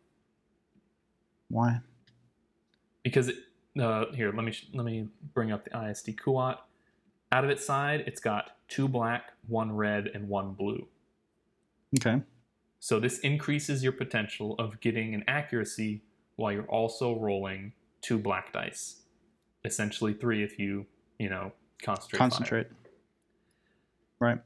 [1.49, 1.81] Why?
[3.03, 3.35] because it,
[3.77, 6.59] uh, here let me sh- let me bring up the ISD Kuat.
[7.33, 10.87] Out of its side, it's got two black, one red, and one blue.
[11.99, 12.21] Okay.
[12.79, 16.03] So this increases your potential of getting an accuracy
[16.37, 19.01] while you're also rolling two black dice.
[19.65, 20.85] Essentially three if you,
[21.19, 21.51] you know,
[21.83, 22.67] concentrate.
[22.67, 22.75] fire.
[24.19, 24.39] Right.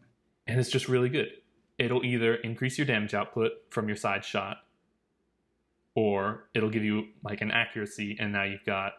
[0.48, 1.30] And it's just really good.
[1.78, 4.58] It'll either increase your damage output from your side shot,
[5.96, 8.94] or it'll give you like an accuracy, and now you've got,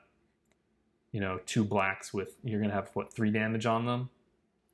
[1.13, 4.11] you know, two blacks with you're gonna have what three damage on them.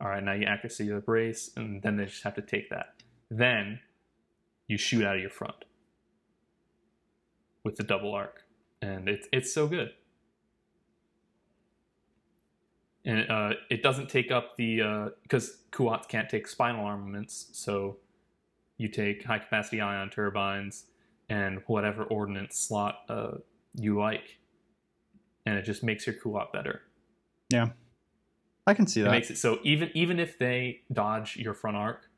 [0.00, 2.94] All right, now you accuracy the brace, and then they just have to take that.
[3.31, 3.81] Then
[4.66, 5.64] you shoot out of your front
[7.62, 8.42] with the double arc,
[8.83, 9.92] and it's it's so good.
[13.06, 17.98] And uh, it doesn't take up the because Kuats can't take spinal armaments, so
[18.78, 20.86] you take high capacity ion turbines
[21.28, 23.32] and whatever ordnance slot uh,
[23.74, 24.38] you like,
[25.46, 26.82] and it just makes your Kuat better.
[27.50, 27.70] Yeah,
[28.66, 29.08] I can see that.
[29.08, 32.08] It makes it so even even if they dodge your front arc,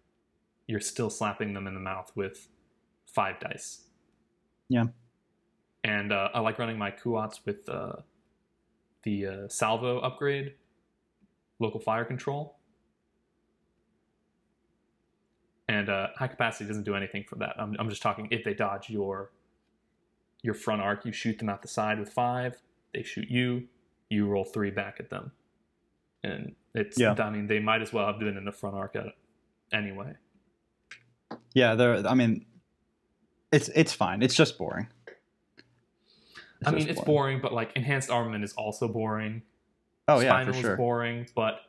[0.66, 2.48] you're still slapping them in the mouth with
[3.06, 3.82] five dice.
[4.68, 4.86] Yeah.
[5.84, 7.96] And uh, I like running my Kuats with uh,
[9.04, 10.54] the uh, salvo upgrade,
[11.58, 12.56] local fire control,
[15.68, 17.54] and uh, high capacity doesn't do anything for that.
[17.58, 19.30] I'm I'm just talking if they dodge your
[20.42, 21.04] your front arc.
[21.04, 22.60] You shoot them out the side with five.
[22.94, 23.64] They shoot you.
[24.08, 25.32] You roll three back at them,
[26.22, 26.98] and it's.
[26.98, 27.14] Yeah.
[27.18, 29.14] I mean, they might as well have been in the front arc at it
[29.72, 30.14] anyway.
[31.54, 32.06] Yeah, there.
[32.06, 32.46] I mean,
[33.52, 34.22] it's it's fine.
[34.22, 34.88] It's just boring.
[36.64, 39.42] I mean, just it's boring, but like enhanced armament is also boring.
[40.08, 40.76] Oh yeah, Spinal for is sure.
[40.76, 41.60] boring, but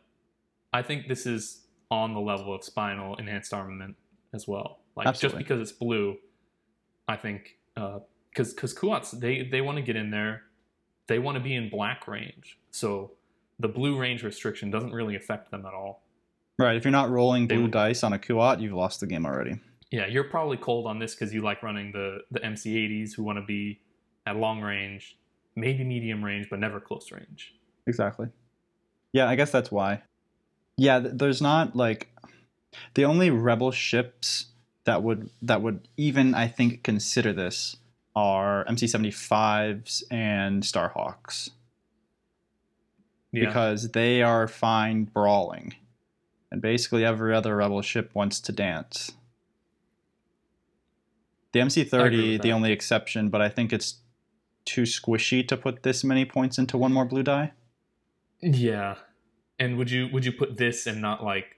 [0.74, 3.96] I think this is on the level of Spinal enhanced armament
[4.34, 4.80] as well.
[4.96, 5.40] Like Absolutely.
[5.40, 6.18] just because it's blue,
[7.08, 10.44] I think uh, because because Kuats they they want to get in there,
[11.08, 13.12] they want to be in black range, so
[13.60, 16.04] the blue range restriction doesn't really affect them at all.
[16.60, 16.76] Right.
[16.76, 19.60] If you're not rolling blue would- dice on a Kuat, you've lost the game already.
[19.92, 23.38] Yeah, you're probably cold on this because you like running the the MC80s who want
[23.40, 23.80] to be
[24.26, 25.18] at long range,
[25.56, 27.54] maybe medium range, but never close range.
[27.88, 28.28] Exactly.
[29.14, 30.04] Yeah, I guess that's why.
[30.78, 32.10] Yeah, there's not like
[32.94, 34.48] the only rebel ships
[34.84, 37.78] that would that would even I think consider this
[38.16, 41.52] are MC75s and Starhawks
[43.32, 45.76] Yeah, because they are fine brawling.
[46.52, 49.12] And basically every other rebel ship wants to dance.
[51.52, 53.96] The MC30 the only exception, but I think it's
[54.66, 57.54] too squishy to put this many points into one more blue die.
[58.42, 58.96] Yeah.
[59.60, 61.58] And would you would you put this and not like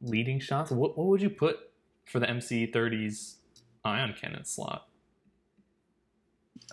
[0.00, 0.70] leading shots?
[0.70, 1.58] What what would you put
[2.04, 3.36] for the MC30's
[3.84, 4.88] ion cannon slot?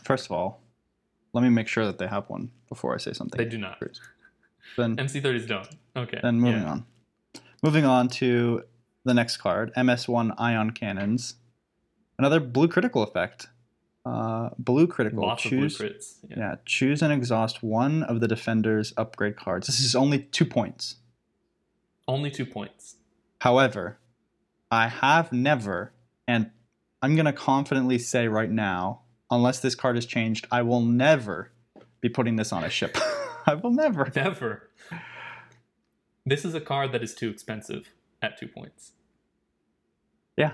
[0.04, 0.62] First of all,
[1.34, 3.38] let me make sure that they have one before I say something.
[3.38, 3.82] They do not.
[4.78, 5.68] Then, MC30's don't.
[5.96, 6.20] Okay.
[6.22, 6.72] then moving yeah.
[6.72, 6.86] on.
[7.64, 8.64] Moving on to
[9.04, 11.36] the next card, MS1 Ion Cannons.
[12.18, 13.48] Another blue critical effect.
[14.10, 15.22] Uh, blue critical.
[15.22, 16.16] Lots choose, of blue crits.
[16.28, 16.38] Yeah.
[16.38, 19.68] yeah, choose and exhaust one of the defender's upgrade cards.
[19.68, 20.96] This is only two points.
[22.08, 22.96] Only two points.
[23.42, 24.00] However,
[24.72, 25.94] I have never,
[26.28, 26.50] and
[27.04, 31.52] I'm going to confidently say right now, unless this card is changed, I will never
[32.02, 32.98] be putting this on a ship.
[33.46, 34.12] I will never.
[34.16, 34.70] Never.
[36.26, 37.92] This is a card that is too expensive
[38.24, 38.94] at two points.
[40.36, 40.54] Yeah.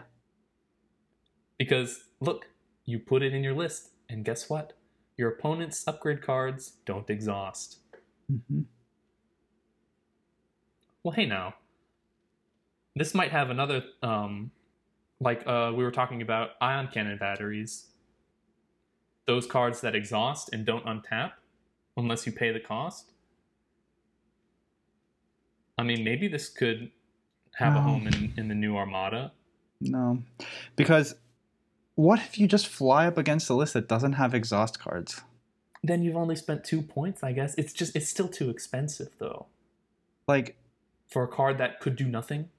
[1.57, 2.47] Because look,
[2.85, 4.73] you put it in your list, and guess what?
[5.17, 7.79] Your opponent's upgrade cards don't exhaust.
[8.31, 8.65] Mhm.
[11.03, 11.55] Well, hey now.
[12.95, 14.51] This might have another um
[15.19, 17.87] like uh we were talking about ion cannon batteries.
[19.25, 21.33] Those cards that exhaust and don't untap
[21.97, 23.11] unless you pay the cost.
[25.77, 26.91] I mean, maybe this could
[27.55, 29.31] have a home in, in the new Armada.
[29.81, 30.21] No.
[30.75, 31.15] Because
[31.95, 35.21] what if you just fly up against a list that doesn't have exhaust cards?
[35.83, 37.55] Then you've only spent two points, I guess.
[37.57, 39.47] It's just it's still too expensive though.
[40.27, 40.57] Like,
[41.07, 42.49] For a card that could do nothing.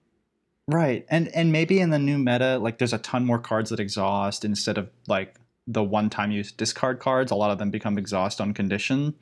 [0.68, 1.04] right.
[1.08, 4.44] And and maybe in the new meta, like there's a ton more cards that exhaust
[4.44, 7.30] instead of like the one time use discard cards.
[7.30, 9.14] A lot of them become exhaust on condition.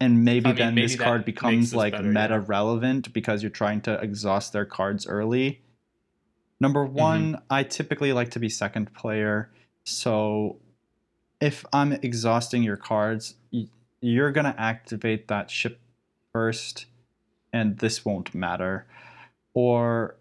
[0.00, 2.44] And maybe I mean, then maybe this card becomes this like better, meta yeah.
[2.46, 5.60] relevant because you're trying to exhaust their cards early.
[6.60, 6.94] Number Mm-hmm.
[6.94, 9.50] one, I typically like to be second player.
[9.84, 10.58] So
[11.40, 13.34] if I'm exhausting your cards,
[14.00, 15.80] you're going to activate that ship
[16.32, 16.86] first,
[17.52, 18.86] and this won't matter.
[19.54, 20.16] Or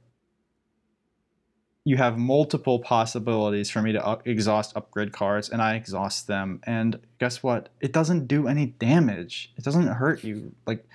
[1.84, 6.60] you have multiple possibilities for me to up- exhaust upgrade cards, and I exhaust them.
[6.64, 7.70] And guess what?
[7.82, 9.54] It doesn't do any damage.
[9.58, 10.54] It doesn't hurt you.
[10.66, 10.86] Like,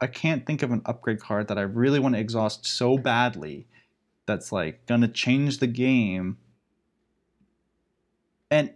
[0.00, 3.66] I can't think of an upgrade card that I really want to exhaust so badly
[4.26, 6.38] that's like gonna change the game.
[8.50, 8.72] And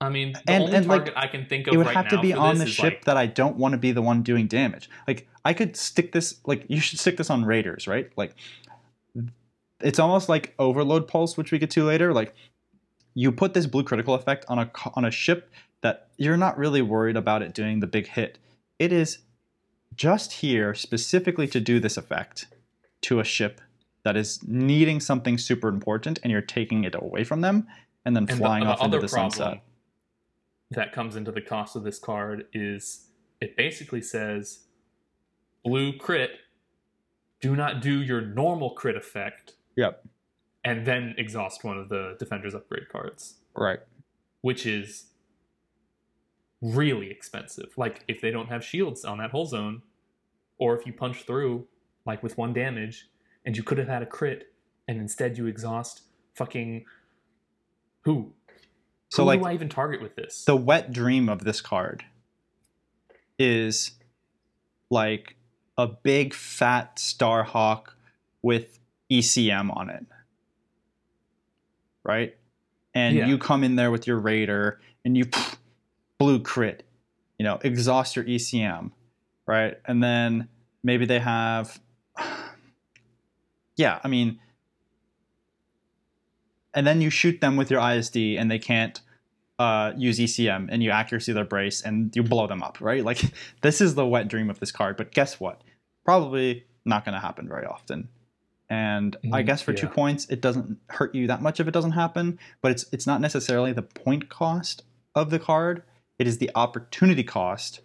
[0.00, 2.08] I mean, the And- only and, like, I can think of it would right have
[2.08, 4.48] to be on the ship like, that I don't want to be the one doing
[4.48, 4.90] damage.
[5.06, 8.10] Like I could stick this like you should stick this on raiders, right?
[8.16, 8.34] Like
[9.80, 12.12] it's almost like overload pulse, which we get to later.
[12.12, 12.34] Like
[13.14, 15.50] you put this blue critical effect on a on a ship
[15.82, 18.38] that you're not really worried about it doing the big hit.
[18.78, 19.18] It is
[19.94, 22.46] just here specifically to do this effect
[23.02, 23.60] to a ship
[24.04, 27.66] that is needing something super important, and you're taking it away from them
[28.04, 29.62] and then And flying the, off into the sunset.
[30.70, 33.08] that comes into the cost of this card is
[33.40, 34.64] it basically says
[35.64, 36.30] blue crit,
[37.40, 40.04] do not do your normal crit effect, Yep.
[40.64, 43.80] and then exhaust one of the defender's upgrade cards, Right.
[44.40, 45.06] which is
[46.60, 47.72] really expensive.
[47.76, 49.82] Like if they don't have shields on that whole zone,
[50.58, 51.66] or if you punch through
[52.04, 53.08] like with one damage,
[53.44, 54.52] and you could have had a crit,
[54.88, 56.02] and instead you exhaust
[56.34, 56.84] fucking
[58.02, 58.32] who?
[59.10, 60.44] So Who like do I even target with this?
[60.44, 62.04] the wet dream of this card
[63.38, 63.92] is
[64.90, 65.36] like
[65.76, 67.88] a big fat Starhawk
[68.42, 68.78] with
[69.10, 70.06] ECM on it.
[72.04, 72.36] Right?
[72.94, 73.26] and Yeah.
[73.26, 75.24] you come in there with your raider and you
[76.18, 76.82] blue crit,
[77.38, 78.92] you know, exhaust your ECM,
[79.46, 79.78] right?
[79.86, 80.48] And then
[80.82, 81.80] maybe they have,
[83.76, 84.38] yeah, I mean,
[86.74, 89.00] and then you shoot them with your ISD and they can't
[89.58, 93.04] uh, use ECM and you accuracy their brace and you blow them up, right?
[93.04, 93.22] Like
[93.62, 94.96] this is the wet dream of this card.
[94.96, 95.62] But guess what?
[96.04, 98.08] Probably not going to happen very often.
[98.68, 101.74] And I Mm, guess for two points, it doesn't hurt you that much if it
[101.74, 102.38] doesn't happen.
[102.62, 104.82] But it's it's not necessarily the point cost
[105.14, 105.82] of the card;
[106.18, 107.80] it is the opportunity cost,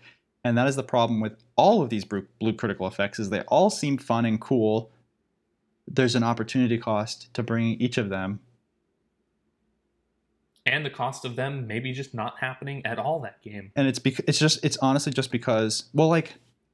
[0.45, 3.19] and that is the problem with all of these blue, blue critical effects.
[3.19, 4.89] Is they all seem fun and cool.
[5.87, 8.39] There's an opportunity cost to bringing each of them.
[10.65, 13.71] And the cost of them maybe just not happening at all that game.
[13.75, 16.33] and it's because it's just it's honestly just because well like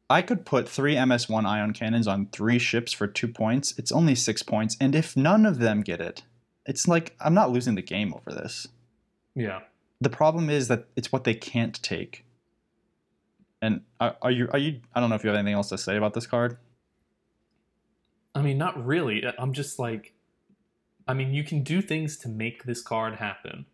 [0.09, 3.76] i could put three ms1 ion cannons on three ships for two points.
[3.78, 4.76] It's only six points.
[4.82, 6.24] And if none of them get it
[6.66, 8.68] it's like i'm not losing the game over this.
[9.36, 9.59] Yeah.
[10.01, 12.26] the problem is that it's what they can't take.
[13.61, 15.78] And are, are you are you i don't know if you have anything else to
[15.78, 16.57] say about this card
[18.36, 19.23] I mean, not really.
[19.38, 20.13] I'm just like,
[21.07, 23.65] I mean, you can do things to make this card happen,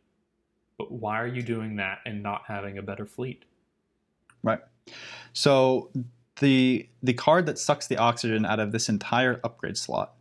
[0.78, 3.46] but why are you doing that and not having a better fleet?
[4.44, 4.60] Right.
[5.34, 5.92] So
[6.40, 10.14] the the card that sucks the oxygen out of this entire upgrade slot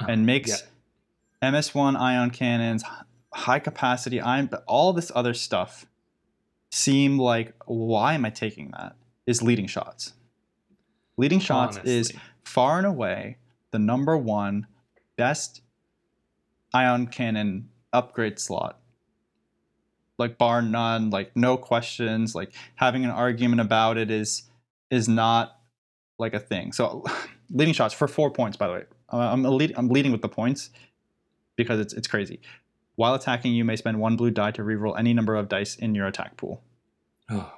[0.00, 0.10] uh-huh.
[0.10, 0.64] and makes
[1.42, 2.82] MS1 ion cannons,
[3.32, 5.86] high capacity ion, but all this other stuff
[6.70, 8.96] seem like why am I taking that?
[9.26, 10.14] Is leading shots.
[11.16, 12.12] Leading shots is
[12.42, 13.36] far and away
[13.70, 14.66] the number one
[15.16, 15.62] best
[16.72, 18.80] ion cannon upgrade slot.
[20.18, 24.42] Like bar none, like no questions, like having an argument about it is
[24.90, 25.58] is not
[26.18, 26.72] like a thing.
[26.72, 27.04] So
[27.50, 28.84] leading shots for four points, by the way.
[29.12, 30.70] Uh, I'm lead, I'm leading with the points
[31.56, 32.40] because it's it's crazy.
[32.96, 35.94] While attacking, you may spend one blue die to reroll any number of dice in
[35.94, 36.62] your attack pool
[37.30, 37.52] Oh,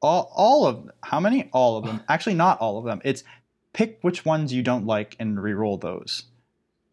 [0.00, 3.22] all all of how many all of them actually not all of them it's
[3.72, 6.24] pick which ones you don't like and re-roll those.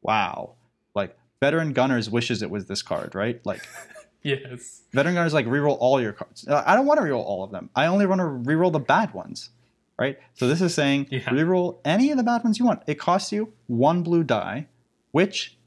[0.01, 0.55] Wow.
[0.95, 3.43] Like veteran gunners wishes it was this card right?
[3.45, 3.61] Like
[4.23, 4.81] yes.
[4.93, 6.47] veteran gunners like re-roll all your cards.
[6.47, 7.69] Uh, i don't want to re-roll all of them.
[7.75, 9.49] I only want to re-roll the bad ones
[9.97, 10.17] right?
[10.33, 11.29] So this is saying Yeah.
[11.29, 12.83] re-roll any of the bad ones you want.
[12.87, 14.67] It costs you one blue die
[15.11, 15.57] which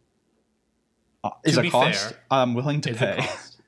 [1.24, 3.24] uh, is a cost fair, i'm willing to pay.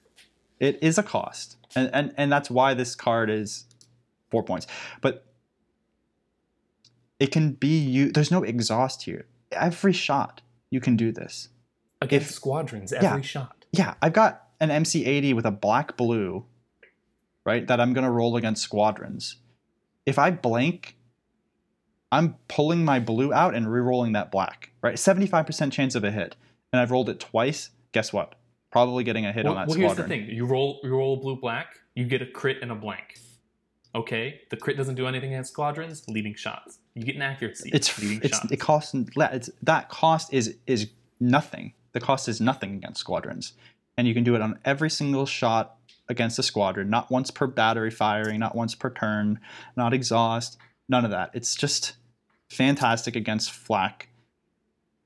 [0.61, 1.57] it is a cost.
[1.77, 3.65] And, and and that's why this card is
[4.31, 4.67] four points.
[5.01, 5.25] But
[7.21, 9.27] it can be you there's no exhaust here.
[9.53, 10.41] Every shot
[10.71, 11.49] you can do this.
[12.01, 13.21] Against If- squadrons, every yeah.
[13.21, 13.65] shot.
[13.73, 16.45] yeah i've got an mc80 with a black blue
[17.45, 19.37] right that i'm going to roll against squadrons.
[20.07, 20.97] If i blank
[22.13, 24.97] i'm pulling my blue out and re-rolling that black right?
[24.97, 26.37] 75% chance of a hit.
[26.73, 27.71] And i've rolled it twice.
[27.93, 28.35] Guess what?
[28.73, 31.17] Probably getting a hit Well, on that well, here's the thing: you roll, you roll
[31.19, 33.19] blue black, you get a crit and a blank.
[33.95, 36.03] Okay, the crit doesn't do anything against squadrons.
[36.09, 37.71] Leading shots, you get an accuracy.
[37.73, 38.53] it's leading it's shots.
[38.53, 40.89] it costs it's that cost is is
[41.21, 43.55] nothing the cost is nothing against squadrons
[43.97, 45.77] and you can do it on every single shot
[46.09, 49.41] against a squadron not once per battery firing not once per turn
[49.77, 51.95] not exhaust none of that it's just
[52.51, 54.09] fantastic against flak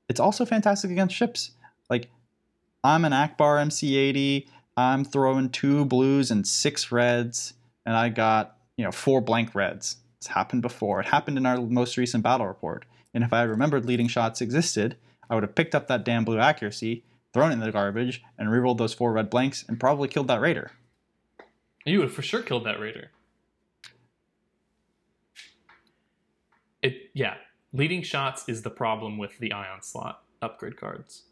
[0.09, 1.51] it's also fantastic against ships
[1.89, 2.09] like
[2.83, 7.53] i'm an Ackbar mc80 i'm throwing two blues and six reds
[7.85, 10.99] and i got you know four blank reds it's happened before.
[10.99, 12.85] It happened in our most recent battle report.
[13.13, 14.97] And if I had remembered leading shots existed,
[15.29, 18.49] I would have picked up that damn blue accuracy, thrown it in the garbage, and
[18.49, 20.71] rerolled those four red blanks and probably killed that raider.
[21.85, 23.11] You would have for sure killed that raider.
[26.81, 27.35] It yeah,
[27.71, 31.23] leading shots is the problem with the ion slot upgrade cards.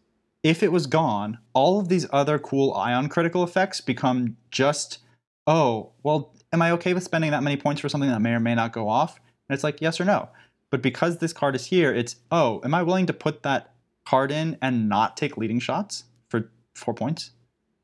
[0.43, 4.99] If it was gone, all of these other cool ion critical effects become just,
[5.45, 8.39] oh, well, am I okay with spending that many points for something that may or
[8.39, 9.19] may not go off?
[9.49, 10.29] And it's like, yes or no.
[10.69, 13.73] But because this card is here, it's, oh, am I willing to put that
[14.05, 17.31] card in and not take leading shots for four points?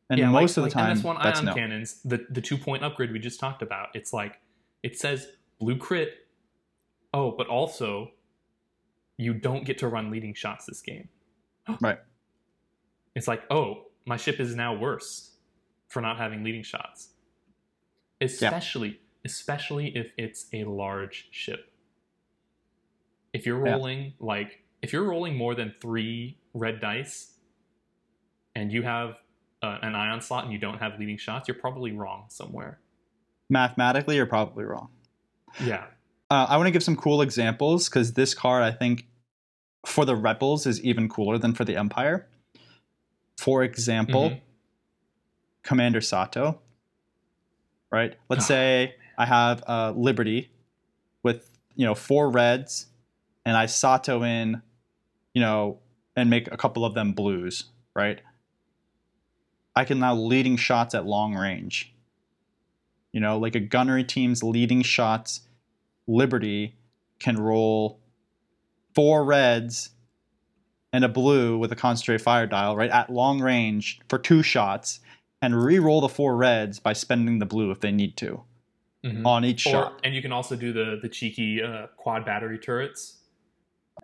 [0.10, 1.54] And yeah, most like, of the time, like MS1 that's ion no.
[1.54, 3.88] cannons, the the two point upgrade we just talked about.
[3.96, 4.40] It's like
[4.84, 5.28] it says
[5.60, 6.28] blue crit.
[7.14, 8.12] Oh, but also
[9.18, 11.10] you don't get to run leading shots this game.
[11.82, 12.00] Right.
[13.16, 15.32] It's like, oh, my ship is now worse
[15.88, 17.10] for not having leading shots.
[18.24, 21.72] Especially, especially if it's a large ship.
[23.34, 23.74] If you're Yeah.
[23.74, 27.38] rolling like if you're rolling more than three red dice,
[28.54, 29.18] and you have
[29.62, 32.80] uh, an ion slot and you don't have leading shots, you're probably wrong somewhere.
[33.50, 34.90] Mathematically, you're probably wrong.
[35.64, 35.86] Yeah,
[36.30, 39.08] Uh, I want to give some cool examples because this card, I think,
[39.86, 42.28] for the rebels is even cooler than for the empire.
[43.38, 44.42] For example, Mhm.
[45.64, 46.60] Commander Sato,
[47.94, 48.16] right?
[48.28, 50.50] Let's say I have uh, Liberty
[51.22, 52.88] with you know four reds,
[53.46, 54.62] and I Sato in,
[55.34, 55.80] you know,
[56.16, 57.66] and make a couple of them blues,
[57.96, 58.20] right?
[59.76, 61.94] I can now leading shots at long range.
[63.12, 65.42] You know, like a gunnery team's leading shots,
[66.08, 66.76] Liberty
[67.20, 68.00] can roll
[68.96, 69.92] four reds
[70.92, 75.00] and a blue with a concentrate fire dial, right, at long range for two shots,
[75.44, 78.42] and re-roll the four reds by spending the blue if they need to
[79.06, 79.26] Mhm.
[79.26, 80.00] on each Or, shot.
[80.04, 83.20] and you can also do the the cheeky uh, quad battery turrets,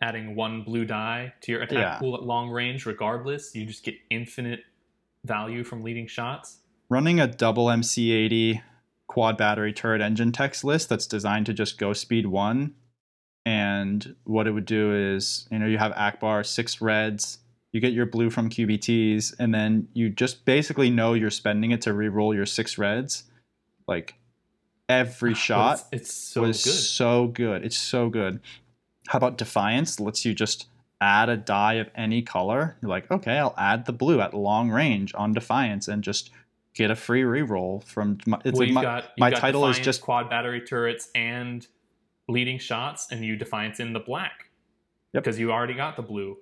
[0.02, 1.98] adding one blue die to your attack Yeah.
[2.00, 2.86] pool at long range.
[2.86, 4.66] Regardless, you just get infinite
[5.26, 6.60] value from leading shots.
[6.90, 8.62] Running a double MC80
[9.08, 12.76] quad battery turret engine techs list that's designed to just go speed one.
[13.46, 17.40] And what it would do is, you know, you have Ackbar, six reds,
[17.72, 21.82] you get your blue from QBTs, and then you just basically know you're spending it
[21.84, 23.24] to re-roll your six reds.
[23.88, 24.16] Like
[24.88, 26.74] every shot it's, it's so was good.
[26.74, 27.66] so good.
[27.66, 28.40] It's so good.
[29.08, 30.00] How about Defiance?
[30.00, 30.68] Lets you just
[31.02, 32.76] add a die of any color.
[32.82, 36.32] You're like, okay, I'll add the blue at long range on Defiance and just
[36.76, 40.02] get a free reroll from my, it's well, like my, got, my title is just-
[40.02, 41.66] quad battery turrets and
[42.28, 44.50] leading shots, and you defiance in the black
[45.14, 45.24] Yep.
[45.24, 46.38] because you already got the blue.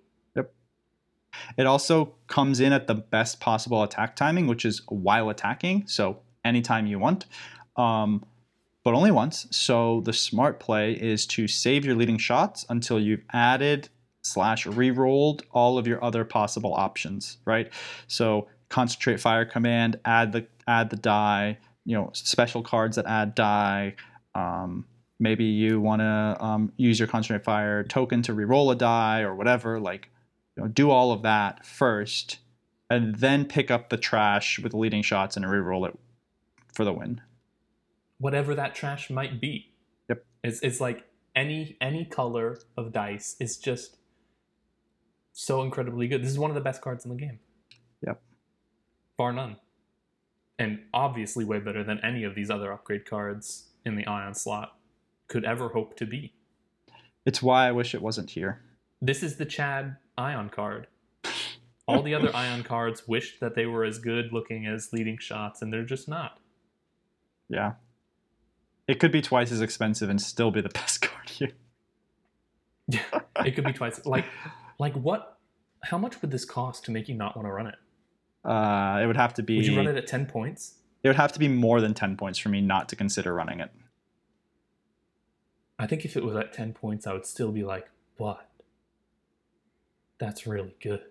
[1.58, 6.20] It also comes in at the best possible attack timing, which is while attacking, so
[6.44, 7.26] anytime you want,
[7.76, 8.26] um,
[8.84, 9.48] but only once.
[9.52, 13.90] So the smart play is to save your leading shots until you've added
[14.22, 17.72] slash re-rolled all of your other possible options, right?
[18.08, 23.36] So concentrate fire command, add the add the die, you know, special cards that add
[23.36, 23.96] die.
[24.36, 24.86] Um,
[25.20, 29.34] maybe you want to um, use your concentrate fire token to re-roll a die or
[29.34, 30.10] whatever, like
[30.58, 32.40] you know, do all of that first,
[32.90, 35.98] and then pick up the trash with leading shots and re-roll it
[36.74, 37.22] for the win.
[38.18, 39.72] Whatever that trash might be.
[40.10, 40.26] Yep.
[40.44, 41.06] It's it's like
[41.36, 43.98] any any color of dice is just
[45.34, 46.24] so incredibly good.
[46.24, 47.40] This is one of the best cards in the game.
[48.06, 48.20] Yep.
[49.18, 49.58] Bar none.
[50.58, 54.76] And obviously way better than any of these other upgrade cards in the Ion slot
[55.28, 56.34] could ever hope to be.
[57.28, 58.64] It's why I wish it wasn't here.
[59.00, 60.88] This is the Chad Ion card.
[61.88, 65.62] All the other Ion cards wished that they were as good looking as leading shots,
[65.62, 66.40] and they're just not.
[67.50, 67.74] Yeah.
[68.88, 71.52] It could be twice as expensive and still be the best card here.
[72.88, 73.02] Yeah,
[73.46, 74.06] it could be twice.
[74.06, 74.26] Like,
[74.80, 75.38] like what?
[75.84, 77.76] How much would this cost to make you not want to run it?
[78.44, 80.76] Uh, it would have to be Would you run it at ten points?
[81.04, 83.60] it would have to be more than 10 points for me not to consider running
[83.60, 83.72] it.
[85.80, 87.88] I think if it was at ten points, I would still be like,
[88.18, 88.50] "But
[90.20, 91.04] that's really good."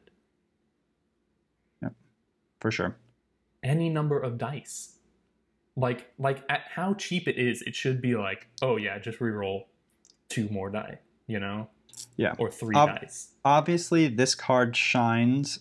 [1.83, 1.95] Yep,
[2.61, 2.97] for sure.
[3.63, 4.99] Any number of dice,
[5.77, 9.65] like like at how cheap it is, it should be like, "Oh yeah, just reroll
[10.29, 11.69] two more die," you know?
[12.17, 12.35] Yeah.
[12.39, 13.33] Or three Um, dice.
[13.45, 15.61] Obviously, this card shines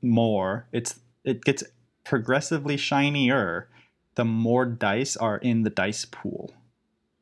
[0.00, 0.66] more.
[0.72, 1.62] It's it gets
[2.04, 3.68] progressively shinier
[4.14, 6.52] the more dice are in the dice pool.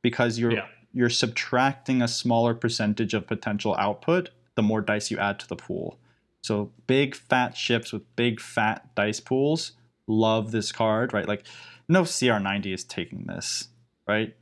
[0.02, 0.68] Because you're Yeah.
[0.92, 5.56] you're subtracting a smaller percentage of potential output the more dice you add to the
[5.56, 5.98] pool.
[6.42, 9.72] So big fat ships with big fat dice pools
[10.06, 11.28] love this card, right?
[11.28, 11.44] Like
[11.88, 13.68] no CR90 is taking this,
[14.06, 14.34] right?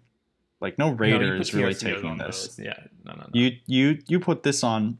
[0.60, 2.46] Like no No, Raider you put is really TRCOs taking this.
[2.48, 2.58] those.
[2.64, 3.28] Yeah, no, no, no.
[3.32, 4.98] You you you put this on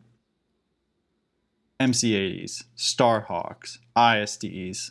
[1.80, 4.90] MC80s, Starhawks, ISDs,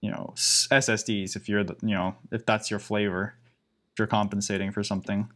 [0.00, 3.34] you know, SSDs if you're the, you know, if that's your flavor.
[3.92, 5.28] If you're compensating for something.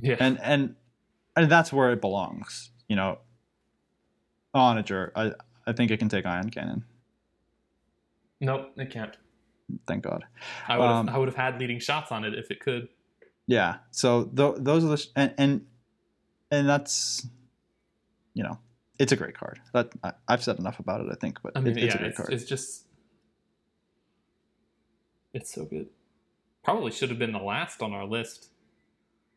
[0.00, 0.16] yeah.
[0.18, 0.76] And and
[1.36, 3.18] and that's where it belongs, you know.
[4.54, 5.32] on Onager, I
[5.66, 6.84] I think it can take Ion Cannon.
[8.40, 9.16] nope, it can't.
[9.86, 10.24] Thank God.
[10.68, 12.88] I would have, Um, I would have had leading shots on it if it could.
[13.48, 13.78] Yeah.
[13.90, 15.66] So th- those are the sh- and, and
[16.50, 17.26] and that's
[18.34, 18.58] you know,
[18.98, 19.60] it's a great card.
[19.72, 21.96] That I, I've said enough about it, I think, but I mean, it, it's yeah,
[21.96, 22.32] a great it's, card.
[22.32, 22.86] it's just,
[25.32, 25.88] it's so good.
[26.62, 28.50] Probably should have been the last on our list.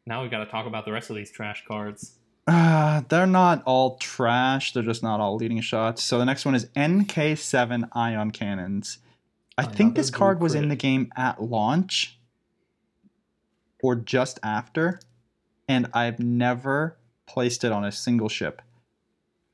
[0.05, 2.15] Now we've got to talk about the rest of these trash cards.
[2.47, 4.73] Uh, they're not all trash.
[4.73, 6.03] They're just not all leading shots.
[6.03, 8.99] So the next one is NK7 Ion Cannons.
[9.57, 12.17] I think this card was in the game at launch
[13.83, 15.01] or just after,
[15.67, 16.97] and I've never
[17.27, 18.61] placed it on a single ship.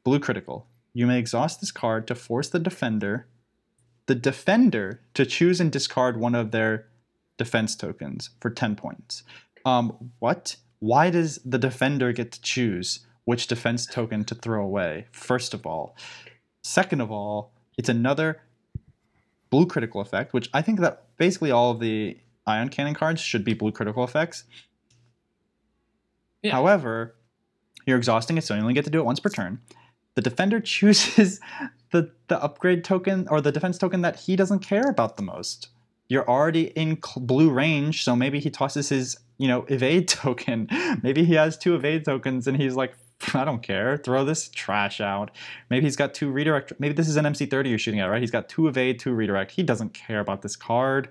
[0.04, 0.68] Blue critical.
[0.93, 3.28] You may exhaust this card to force the defender,
[4.06, 6.88] the defender, to choose and discard one of their
[7.38, 9.24] defense tokens for 10 points.
[9.66, 10.55] Um, what?
[10.80, 15.07] Why does the defender get to choose which defense token to throw away?
[15.11, 15.97] First of all.
[16.63, 18.41] Second of all, it's another
[19.49, 23.43] blue critical effect, which I think that basically all of the ion cannon cards should
[23.43, 24.43] be blue critical effects.
[26.41, 26.51] Yeah.
[26.51, 27.16] However,
[27.86, 29.59] you're exhausting it, so you only get to do it once per turn.
[30.16, 31.39] The defender chooses
[31.91, 35.70] the, the upgrade token or the defense token that he doesn't care about the most.
[36.07, 40.68] You're already in blue range, so maybe he tosses his, you know, evade token.
[41.04, 42.96] Maybe he has two evade tokens and he's like,
[43.34, 43.98] I don't care.
[43.98, 45.32] Throw this trash out.
[45.70, 46.74] Maybe he's got two redirect.
[46.80, 48.22] Maybe this is an MC30 you're shooting at, right?
[48.22, 49.52] He's got two evade, two redirect.
[49.52, 51.10] He doesn't care about this card.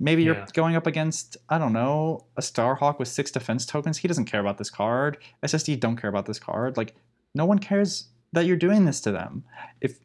[0.00, 3.98] Maybe you're going up against, I don't know, a Starhawk with six defense tokens.
[3.98, 5.18] He doesn't care about this card.
[5.44, 6.76] SSD don't care about this card.
[6.76, 6.94] Like,
[7.34, 9.44] no one cares that you're doing this to them.
[9.80, 9.98] If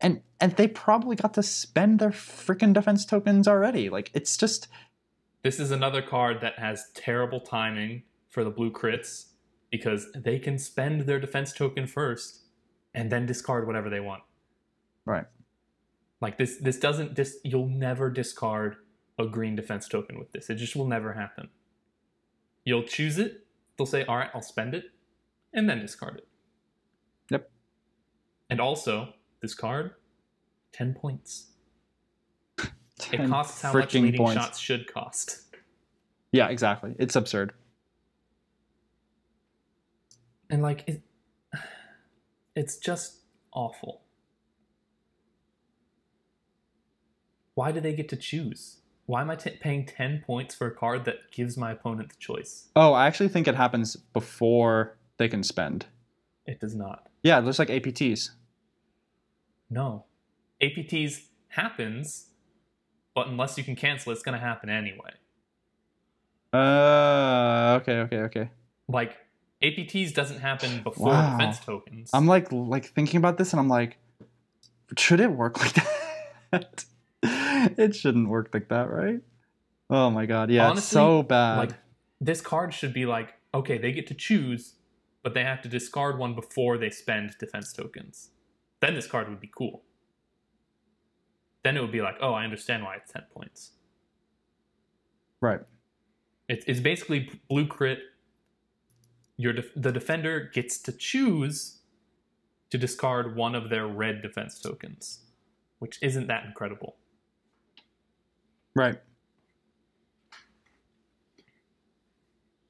[0.00, 3.90] and and they probably got to spend their freaking defense tokens already.
[3.90, 4.68] Like, it's just
[5.42, 9.26] This is another card that has terrible timing for the blue crits
[9.70, 12.42] because they can spend their defense token first
[12.94, 14.22] and then discard whatever they want.
[15.04, 15.24] right.
[16.20, 18.76] Like this this doesn't dis you'll never discard
[19.18, 20.50] a green defense token with this.
[20.50, 21.48] It just will never happen.
[22.64, 24.84] You'll choose it, they'll say, Alright, I'll spend it,
[25.54, 26.28] and then discard it.
[27.30, 27.50] Yep.
[28.50, 29.92] And also, this card,
[30.72, 31.49] ten points.
[33.12, 34.34] It costs how much leading points.
[34.42, 35.42] shots should cost.
[36.32, 36.94] Yeah, exactly.
[36.98, 37.52] It's absurd.
[40.48, 41.02] and like it,
[42.56, 43.20] it's just
[43.52, 44.02] awful
[47.54, 50.74] why do they get to choose why am i t- paying 10 points for a
[50.74, 55.28] card that gives my opponent the choice Oh, I actually think it happens before they
[55.28, 55.86] can spend.
[56.46, 58.30] it does not Yeah, it looks like APTs.
[59.68, 60.04] no
[60.60, 62.26] apts happens
[63.14, 65.10] but unless you can cancel it's going to happen anyway
[66.52, 68.50] Uh, okay, okay, okay.
[68.88, 69.16] like
[69.62, 71.30] apts doesn't happen before Wow.
[71.38, 73.98] defense tokens I'm like like thinking about this, and I'm like,
[74.98, 75.74] should it work like
[76.50, 76.84] that?
[77.22, 79.20] it shouldn't work like that, right?
[79.88, 81.56] Oh my god, yeah, it's Honestly, so bad.
[81.58, 81.70] like
[82.20, 84.74] this card should be like okay they get to choose
[85.22, 88.30] but they have to discard one before they spend defense tokens
[88.80, 89.82] then this card would be cool
[91.64, 93.72] then it would be like oh i understand why it's 10 points
[95.40, 95.60] right.
[96.48, 98.00] it's, it's basically blue crit
[99.36, 101.80] your def- the defender gets to choose
[102.70, 105.20] to discard one of their red defense tokens
[105.80, 106.96] which isn't that incredible
[108.76, 109.00] Right.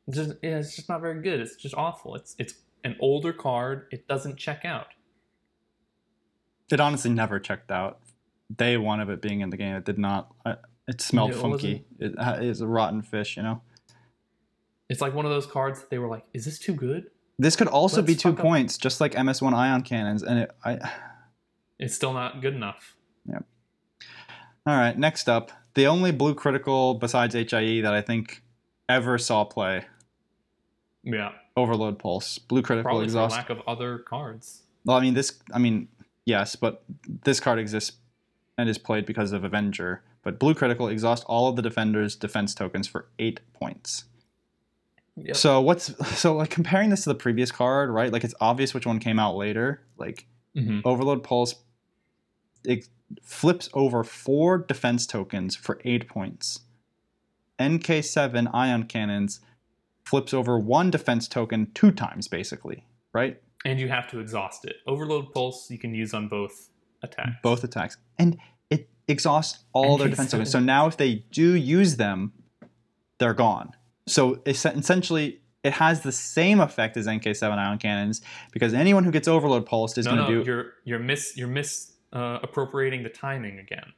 [0.09, 3.33] It's just, yeah, it's just not very good it's just awful it's it's an older
[3.33, 4.89] card it doesn't check out
[6.71, 8.01] It honestly never checked out.
[8.55, 10.33] Day one of it being in the game, it did not.
[10.45, 10.57] I-
[10.89, 11.85] It smelled it funky.
[11.99, 13.63] It uh, ha- a rotten fish, you know.
[14.89, 17.55] It's like one of those cards that they were like, "Is this too good?" This
[17.57, 20.51] could also be Let's two fuck up- points, just like MS1 ion cannons, and it.
[20.65, 20.79] I.
[21.79, 22.95] It's still not good enough.
[23.27, 23.39] Yeah.
[24.67, 28.43] All right, next up, the only blue critical besides HIE that I think
[28.87, 29.87] ever saw play,
[31.03, 33.35] Yeah, Overload Pulse, blue critical probably exhaust.
[33.35, 34.65] lack of other cards.
[34.85, 35.39] Well, I mean this.
[35.55, 35.89] I mean,
[36.27, 36.83] yes, but
[37.25, 37.93] this card exists
[38.69, 40.03] is played because of Avenger.
[40.23, 44.05] But blue critical exhaust all of the defender's defense tokens for eight points.
[45.17, 45.37] Yep.
[45.37, 45.87] So what's
[46.19, 48.13] so like comparing this to the previous card, right?
[48.13, 49.83] Like it's obvious which one came out later.
[49.97, 50.83] Like Mhm.
[50.85, 51.55] Overload Pulse,
[52.65, 52.89] it
[53.23, 56.61] flips over four defense tokens for eight points.
[57.59, 59.41] NK7 ion cannons
[60.05, 63.41] flips over one defense token two times, basically, right?
[63.65, 64.77] And you have to exhaust it.
[64.87, 66.71] Overload pulse you can use on both
[67.03, 67.37] attacks.
[67.43, 68.39] both attacks, and
[68.71, 70.51] it exhausts all their defense tokens.
[70.51, 72.33] So now, if they do use them,
[73.19, 73.73] they're gone.
[74.07, 78.23] So essentially, it has the same effect as NK7 ion cannons
[78.53, 80.51] because anyone who gets overload pulsed is No, going to no, do.
[80.51, 83.93] you're you're mis you're mis uh, appropriating the timing again.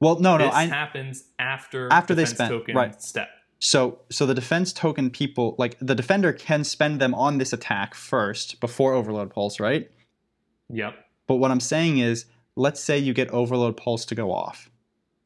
[0.00, 0.46] Well, no, no.
[0.46, 3.00] this I, happens after After they spend token right.
[3.02, 3.28] step.
[3.58, 7.94] so so the defense token people like the defender can spend them on this attack
[7.94, 9.90] first before overload pulse, right?
[10.70, 10.94] Yep.
[11.30, 12.26] But what I'm saying is,
[12.56, 14.68] let's say you get overload pulse to go off.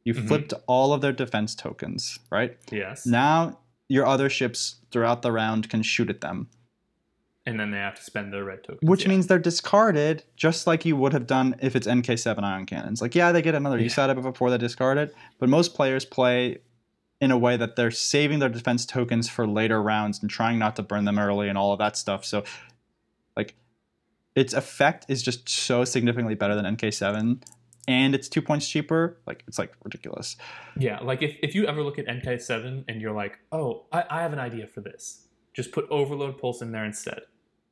[0.04, 0.28] You Mhm.
[0.28, 2.58] flipped all of their defense tokens, right?
[2.70, 3.06] Yes.
[3.06, 6.50] Now your other ships throughout the round can shoot at them,
[7.46, 8.86] and then they have to spend their red tokens.
[8.86, 9.08] which yeah.
[9.08, 13.00] means they're discarded just like you would have done if it's NK7 ion cannons.
[13.00, 14.04] Like, yeah, they get another use Yeah.
[14.04, 16.58] out of it before they discard it, but most players play
[17.18, 20.76] in a way that they're saving their defense tokens for later rounds and trying not
[20.76, 22.26] to burn them early and all of that stuff.
[22.26, 22.44] So,
[24.34, 27.42] its effect is just so significantly better than NK7.
[27.86, 29.18] And it's two points cheaper.
[29.26, 30.36] Like it's like ridiculous.
[30.78, 34.22] Yeah, like if, if you ever look at NK7 and you're like, oh, I, I
[34.22, 37.20] have an idea for this, just put Overload Pulse in there instead.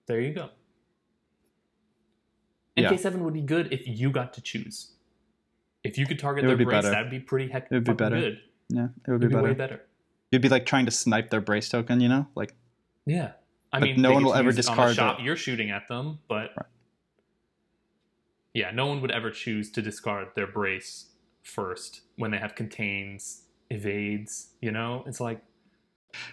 [0.06, 0.50] There you go.
[2.76, 4.92] NK7 would be good if you got to choose.
[5.84, 8.20] If you could target their be brace, that'd be pretty heck It would be better.
[8.20, 8.38] good.
[8.68, 9.42] Yeah, it would be It'd be better.
[9.48, 9.82] way better.
[10.30, 12.26] It'd be like trying to snipe their brace token, you know?
[12.34, 12.54] Like
[13.04, 13.32] Yeah.
[13.72, 15.70] I But mean, no one will ever use it on discard shot the- you're shooting
[15.70, 16.66] at them, but Right.
[18.54, 21.06] yeah, no one would ever choose to discard their brace
[21.42, 24.54] first when they have contains, evades.
[24.60, 25.42] You know, it's like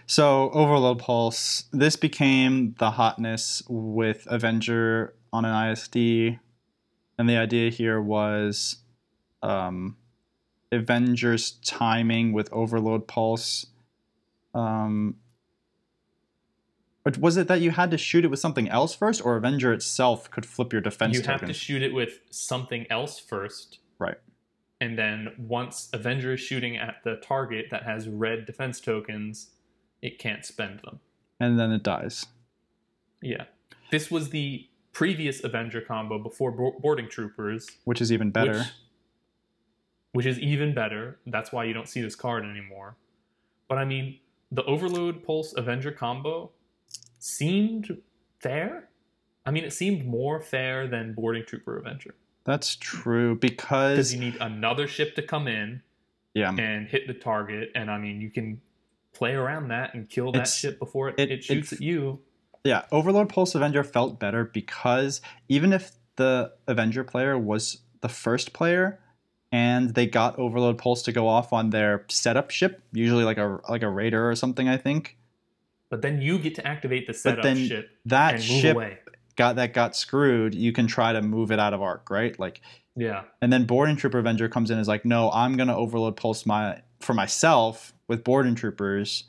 [0.05, 6.37] So, Overload Pulse, this became the hotness with Avenger on an ISD.
[7.17, 8.77] And the idea here was
[9.41, 9.95] um,
[10.73, 13.67] Avenger's timing with Overload Pulse.
[14.53, 15.15] Um,
[17.09, 19.73] but was it that you had to shoot it with something else first, or Avenger
[19.73, 21.23] itself could flip your defense token?
[21.25, 21.47] you have token?
[21.47, 24.17] to shoot it with something else first, Right.
[24.79, 29.49] And then once Avenger is shooting at the target that has red defense tokens,
[30.01, 30.99] it can't spend them.
[31.39, 32.27] and then it dies.
[33.21, 33.45] Yeah,
[33.91, 37.67] this was the previous Avenger combo before Bo- Boarding Troopers.
[37.85, 38.59] Which is even better.
[38.59, 38.67] Which,
[40.13, 41.17] which is even better.
[41.25, 42.95] That's why you don't see this card anymore.
[43.67, 44.19] But I mean,
[44.51, 46.51] the Overload Pulse Avenger combo
[47.19, 47.97] seemed
[48.39, 48.89] fair.
[49.45, 52.15] I mean, it seemed more fair than Boarding Trooper Avenger
[52.45, 55.81] That's true because because you need another ship to come in
[56.33, 58.61] yeah, and hit the target, and I mean, you can
[59.13, 62.19] play around that and kill that It's- ship before it, it- it, shoots at you.
[62.63, 68.53] yeah, Overload Pulse Avenger felt better because even if the Avenger player was the first
[68.53, 68.99] player
[69.51, 73.59] and they got Overload Pulse to go off on their setup ship, usually like a
[73.67, 75.17] like a raider or something, I think,
[75.89, 78.99] But then you get to activate the setup then ship that and move ship away.
[79.35, 82.37] got that got screwed, you can try to move it out of arc, right?
[82.39, 82.61] Like
[82.95, 83.23] Yeah.
[83.41, 86.45] and then Boarding Trooper Avenger comes in and is like, no, I'm gonna overload pulse
[86.45, 89.23] my for myself with Boarding Troopers,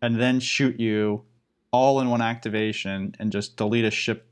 [0.00, 1.24] and then shoot you
[1.72, 4.30] all in one activation and just delete a ship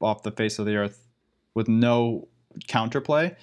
[0.00, 1.08] off the face of the earth
[1.54, 2.28] with no
[2.68, 3.34] counterplay.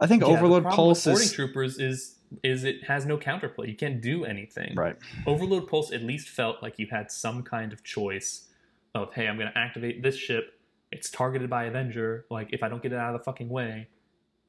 [0.00, 3.68] I think Yeah, Overload Pulse Boarding is Troopers is is it has no counterplay.
[3.68, 4.74] You can't do anything.
[4.76, 4.96] right.
[5.26, 8.48] Overload Pulse at least felt like you had some kind of choice
[8.94, 10.60] of, hey, I'm going to activate this ship.
[10.90, 12.26] It's targeted by Avenger.
[12.30, 13.88] Like, if I don't get it out of the fucking way,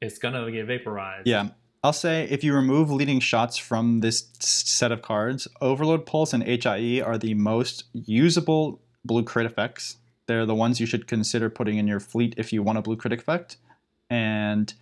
[0.00, 1.26] it's going to get vaporized.
[1.26, 1.48] Yeah.
[1.82, 6.42] I'll say if you remove leading shots from this set of cards, Overload Pulse and
[6.42, 9.96] HIE are the most usable blue crit effects.
[10.26, 12.96] They're the ones you should consider putting in your fleet if you want a blue
[12.96, 13.56] crit effect.
[14.10, 14.72] And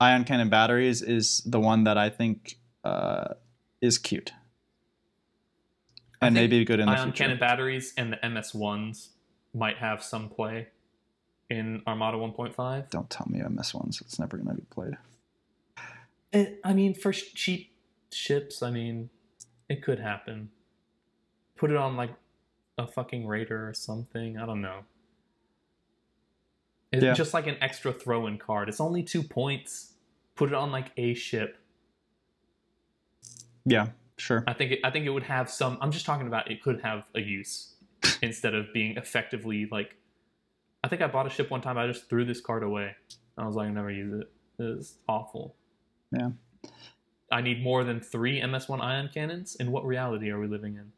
[0.00, 3.34] Ion Cannon Batteries is the one that I think uh,
[3.80, 4.32] is cute.
[6.20, 7.24] And maybe good in the Ion future.
[7.24, 9.08] Cannon batteries and the MS1s
[9.54, 10.68] might have some play
[11.50, 12.90] in Armada 1.5.
[12.90, 14.00] Don't tell me MS1s.
[14.00, 14.96] It's never going to be played.
[16.32, 17.72] It, I mean, for sh- cheap
[18.10, 19.10] ships, I mean,
[19.68, 20.50] it could happen.
[21.56, 22.10] Put it on like
[22.78, 24.38] a fucking raider or something.
[24.38, 24.80] I don't know.
[26.92, 27.12] It's Yeah.
[27.14, 28.68] just like an extra throw-in card.
[28.68, 29.94] It's only two points.
[30.34, 31.58] Put it on like a ship.
[33.64, 34.44] Yeah, sure.
[34.46, 35.78] I think it, I think it would have some.
[35.80, 37.74] I'm just talking about it could have a use
[38.22, 39.96] instead of being effectively like.
[40.84, 41.76] I think I bought a ship one time.
[41.78, 42.94] I just threw this card away.
[43.36, 44.30] I was like, I never use it.
[44.58, 45.56] It's awful.
[46.12, 46.30] Yeah.
[47.32, 49.56] I need more than three MS1 ion cannons.
[49.56, 50.92] In what reality are we living in?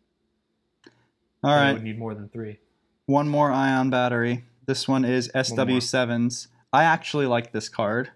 [1.42, 1.72] All that I right.
[1.72, 2.58] would need more than three.
[3.06, 4.44] one more ion battery.
[4.68, 6.48] This one is SW7's.
[6.74, 8.10] I actually like this card.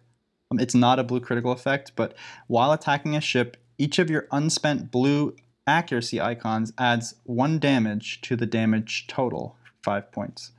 [0.51, 2.15] Um, it's not a blue critical effect, but
[2.47, 5.35] while attacking a ship, each of your unspent blue
[5.67, 10.53] accuracy icons adds one damage to the damage total, five points.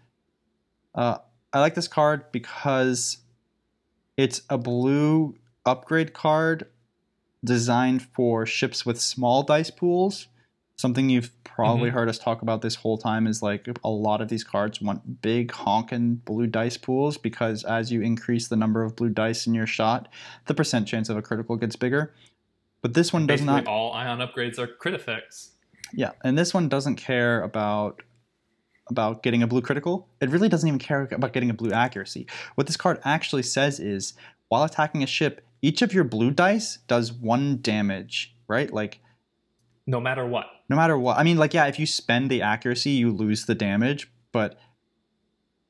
[0.96, 1.20] Uh,
[1.54, 3.20] I like this card because
[4.18, 6.66] it's a blue upgrade card
[7.46, 10.26] designed for ships with small dice pools.
[10.76, 11.94] Something you've probably Mhm.
[11.94, 15.22] heard us talk about this whole time is like a lot of these cards want
[15.22, 19.54] big honking blue dice pools because as you increase the number of blue dice in
[19.54, 20.08] your shot,
[20.48, 22.14] the percent chance of a critical gets bigger.
[22.82, 25.52] But this one does Basically, not all ion upgrades are crit effects.
[25.94, 28.02] yeah, and this one doesn't care about
[28.90, 30.10] about getting a blue critical.
[30.20, 32.28] It really doesn't even care about getting a blue accuracy.
[32.56, 34.14] What this card actually says is
[34.50, 38.74] while attacking a ship, each of your blue dice does one damage, right?
[38.74, 39.00] Like
[39.86, 40.48] No matter what.
[40.70, 41.18] no matter what.
[41.18, 44.58] I mean, like yeah, if you spend the accuracy, you lose the damage, but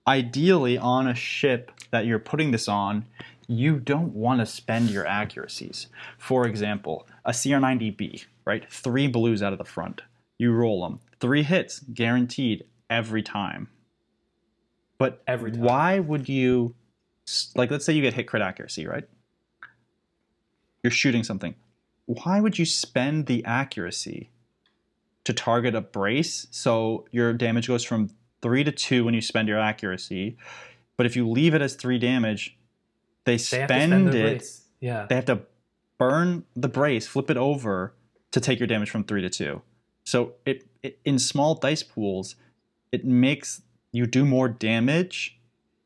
[0.08, 3.06] ideally on a ship that you're putting this on,
[3.48, 5.88] you don't want to spend your accuracies.
[6.18, 8.72] For example, a CR90B, right?
[8.72, 10.02] Three blues out of the front.
[10.38, 11.00] You roll them.
[11.20, 13.70] Three hits, guaranteed every time.
[14.98, 15.62] But Every time.
[15.62, 16.76] why would you,
[17.56, 19.04] like, let's say you get hit crit accuracy, right?
[20.84, 21.56] You're shooting something.
[22.06, 24.30] Why would you spend the accuracy
[25.24, 28.10] to target a brace so your damage goes from
[28.42, 30.38] three to two when you spend your accuracy?
[30.98, 32.58] But if you leave it as three damage,
[33.26, 34.22] they They spend, it.
[34.22, 34.66] brace.
[34.80, 35.06] Yeah.
[35.08, 35.42] They have to
[35.98, 37.94] burn the brace, flip it over
[38.32, 39.62] to take your damage from three to two.
[40.04, 42.36] So it, it in small dice pools,
[42.92, 43.62] it makes
[43.94, 45.40] you do more damage,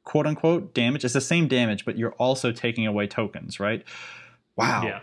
[0.04, 1.06] quote unquote damage.
[1.06, 3.84] It's the same damage, but you're also taking away tokens, right?
[4.56, 5.00] Wow, Yeah.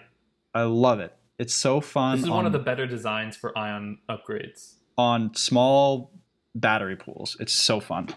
[0.54, 1.14] I love it.
[1.38, 2.16] It's so fun.
[2.16, 4.74] This is on, one of the better designs for ion upgrades.
[4.96, 6.12] on small
[6.54, 7.36] battery pools.
[7.40, 8.08] It's so fun.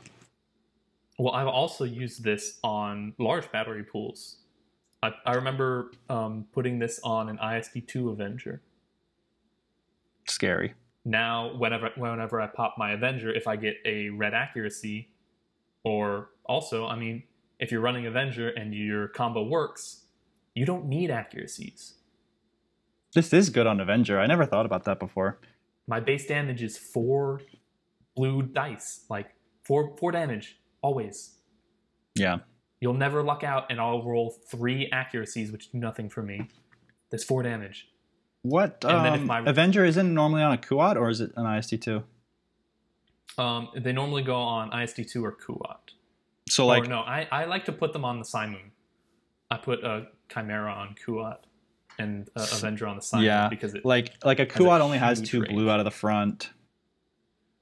[1.18, 4.38] Well, I've also used this on large battery pools.
[5.02, 8.62] I, I remember um, putting this on an ISD2 Avenger.
[10.28, 10.76] Scary.
[11.06, 15.10] Now, whenever whenever I pop my Avenger, if I get a red accuracy,
[15.84, 17.24] or also, I mean,
[17.60, 20.04] if you're running Avenger and your combo works,
[20.54, 21.94] you don't need accuracies.
[23.18, 24.20] This is good on Avenger.
[24.20, 25.39] I never thought about that before.
[25.88, 27.41] My base damage is four
[28.15, 31.39] blue dice, like four four damage always.
[32.13, 32.38] Yeah.
[32.80, 36.47] You'll never luck out, and I'll roll three accuracies, which do nothing for me.
[37.09, 37.88] That's four damage.
[38.43, 41.32] What And then if um, my- Avenger isn't normally on a Kuat or is it
[41.38, 42.03] an ISD two?
[43.39, 45.95] Um, they normally go on ISD2 or Kuat.
[46.49, 48.74] So like or no, I, I like to put them on the Simon.
[49.49, 51.47] I put a Chimera on Kuat
[51.98, 53.24] and uh, Avenger on the side.
[53.24, 56.52] Yeah, because it, like like a Kuat only has two blue out of the front.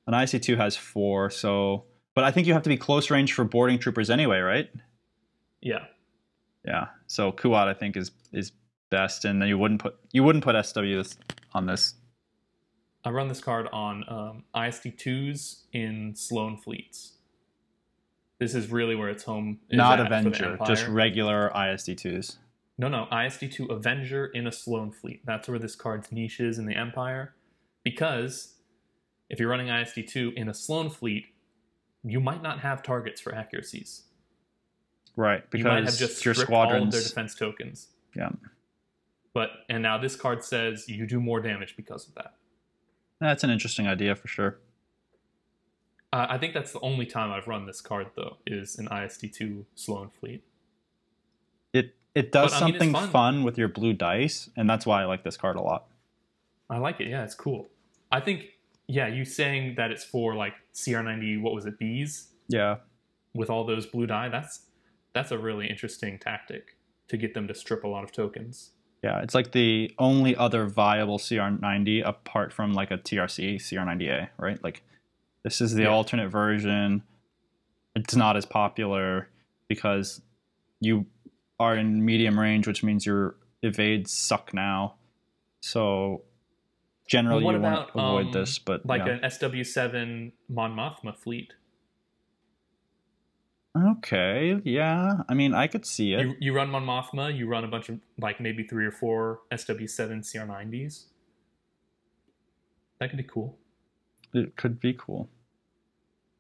[0.08, 3.34] An IC two has four, so but I think you have to be close range
[3.34, 4.70] for boarding troopers anyway, right?
[5.62, 5.86] yeah.
[6.66, 6.88] Yeah.
[7.08, 8.52] So Kuat I think is is
[8.90, 11.18] best, and then you wouldn't put you wouldn't put SWs
[11.54, 11.96] on this.
[13.04, 17.14] I run this card on um, ISD2s in Sloane fleets.
[18.40, 21.98] This is really where its home is Not at for the Avenger, just regular ISD
[22.00, 22.38] twos.
[22.78, 25.22] No, no, ISD2 Avenger in a Sloane fleet.
[25.26, 27.34] That's where this card's niche is in the Empire.
[27.84, 28.56] Because
[29.30, 31.28] if you're running ISD2 in a Sloane fleet,
[32.04, 34.04] you might not have targets for accuracies.
[35.16, 37.88] Right, because you might have just your squadrons all of their defense tokens.
[38.16, 38.30] Yeah.
[39.34, 42.36] But and now this card says you do more damage because of that.
[43.22, 44.60] That's an interesting idea for sure.
[46.12, 49.66] Uh, I think that's the only time I've run this card though is an ISD2
[49.76, 50.44] Sloane fleet.
[52.16, 53.10] It does But, I mean, something fun.
[53.10, 55.88] fun with your blue dice, and that's why I like this card a lot.
[56.70, 57.08] I like it.
[57.10, 57.68] Yeah, it's cool.
[58.12, 58.46] I think
[58.88, 62.78] yeah, you saying that it's for like CR90 what was it bees Yeah.
[63.34, 64.62] with all those blue die that's
[65.14, 68.72] that's a really interesting tactic to get them to strip a lot of tokens.
[69.04, 74.64] Yeah, it's like the only other viable CR90 apart from like a TRC CR90A, right?
[74.64, 74.84] Like
[75.44, 75.90] this is the Yeah.
[75.90, 77.04] alternate version.
[77.96, 79.30] It's not as popular
[79.68, 80.22] because
[80.80, 81.06] you
[81.60, 84.96] are in medium range, which means your evades suck now.
[85.62, 86.24] So
[87.08, 91.54] generally Well, you want to avoid um, this, but Like an SW7 Mon Mothma fleet.
[93.78, 95.18] okay, yeah.
[95.28, 96.22] I mean, I could see it.
[96.22, 99.42] You, you run Mon Mothma, you run a bunch of like maybe three or four
[99.52, 101.06] SW7 CR90s.
[103.00, 103.58] That could be cool.
[104.34, 105.30] it could be cool.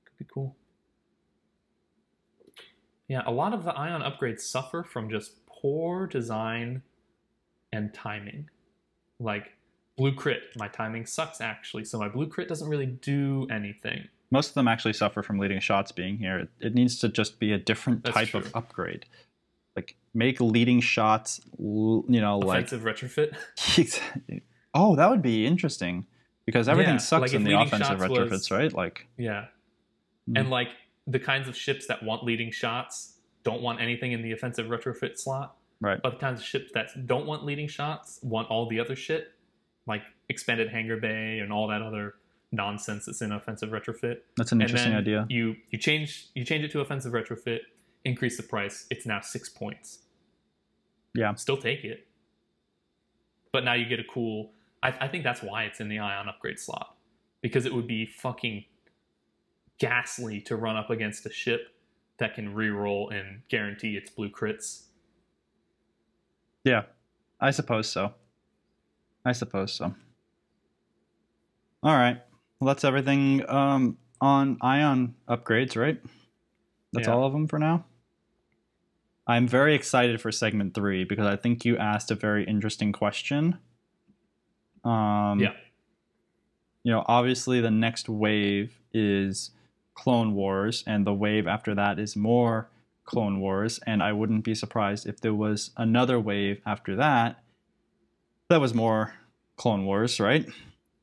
[0.05, 0.55] Could be cool.
[3.07, 6.81] Yeah, a lot of the ion upgrades suffer from just poor design
[7.71, 8.49] and timing.
[9.19, 9.51] Like
[9.97, 14.07] blue crit, my timing sucks actually, so my blue crit doesn't really do anything.
[14.31, 16.49] most of them actually suffer from leading shots being here.
[16.59, 18.39] It, needs to just be a different That's type true.
[18.41, 19.05] of upgrade.
[19.75, 23.35] Like make leading shots, you know, like Offensive retrofit.
[24.73, 26.05] oh, that would be interesting
[26.45, 28.73] because everything Yeah, sucks like in the offensive retrofits, was- right?
[28.73, 29.45] Like Yeah.
[30.27, 30.37] Hmm.
[30.37, 30.69] And like
[31.07, 35.19] the kinds of ships that want leading shots don't want anything in the offensive retrofit
[35.19, 38.79] slot, right, but the kinds of ships that don't want leading shots want all the
[38.79, 39.33] other shit,
[39.87, 42.15] like expanded hangar bay and all that other
[42.51, 44.19] nonsense that's in offensive retrofit.
[44.37, 45.25] that's an interesting idea.
[45.29, 47.59] You you change you change it to offensive retrofit,
[48.03, 48.85] increase the price.
[48.89, 49.99] It's now six points.
[51.13, 51.33] Yeah.
[51.35, 52.07] still take it.
[53.51, 54.51] But now you get a cool.
[54.83, 56.97] I, I think that's why it's in the ion upgrade slot
[57.41, 58.65] because it would be fucking
[59.79, 61.67] ghastly to run up against a ship
[62.17, 64.83] that can reroll and guarantee its blue crits.
[66.63, 66.83] Yeah,
[67.39, 68.13] I suppose so.
[69.25, 69.93] I suppose so.
[71.83, 72.21] All right.
[72.59, 76.01] Well, that's everything um, on Ion upgrades, right?
[76.93, 77.13] That's Yeah.
[77.13, 77.85] all of them for now.
[79.27, 83.59] I'm very excited for segment three because I think you asked a very interesting question.
[84.83, 85.53] Um, Yeah.
[86.83, 89.49] You know, obviously, the next wave is
[89.95, 92.69] Clone Wars, and the wave after that is more
[93.05, 93.79] Clone Wars.
[93.87, 97.41] And I wouldn't be surprised if there was another wave after that
[98.49, 99.15] that was more
[99.55, 100.47] Clone Wars, right?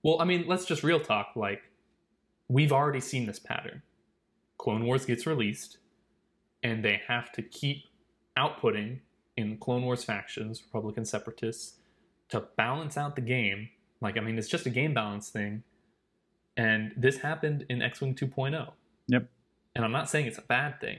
[0.03, 1.33] Well, I mean, let's just real talk.
[1.35, 1.63] Like,
[2.49, 3.83] we've already seen this pattern.
[4.59, 5.79] Clone Wars gets released,
[6.63, 7.85] and they have to keep
[8.39, 8.99] outputting
[9.37, 11.79] in Clone Wars factions, Republican separatists,
[12.29, 13.71] to balance out the game.
[14.01, 15.63] Like, I mean, it's just a game balance thing.
[16.57, 18.73] And this happened in X Wing 2.0.
[19.13, 19.29] Yep.
[19.77, 20.99] And I'm not saying it's a bad thing,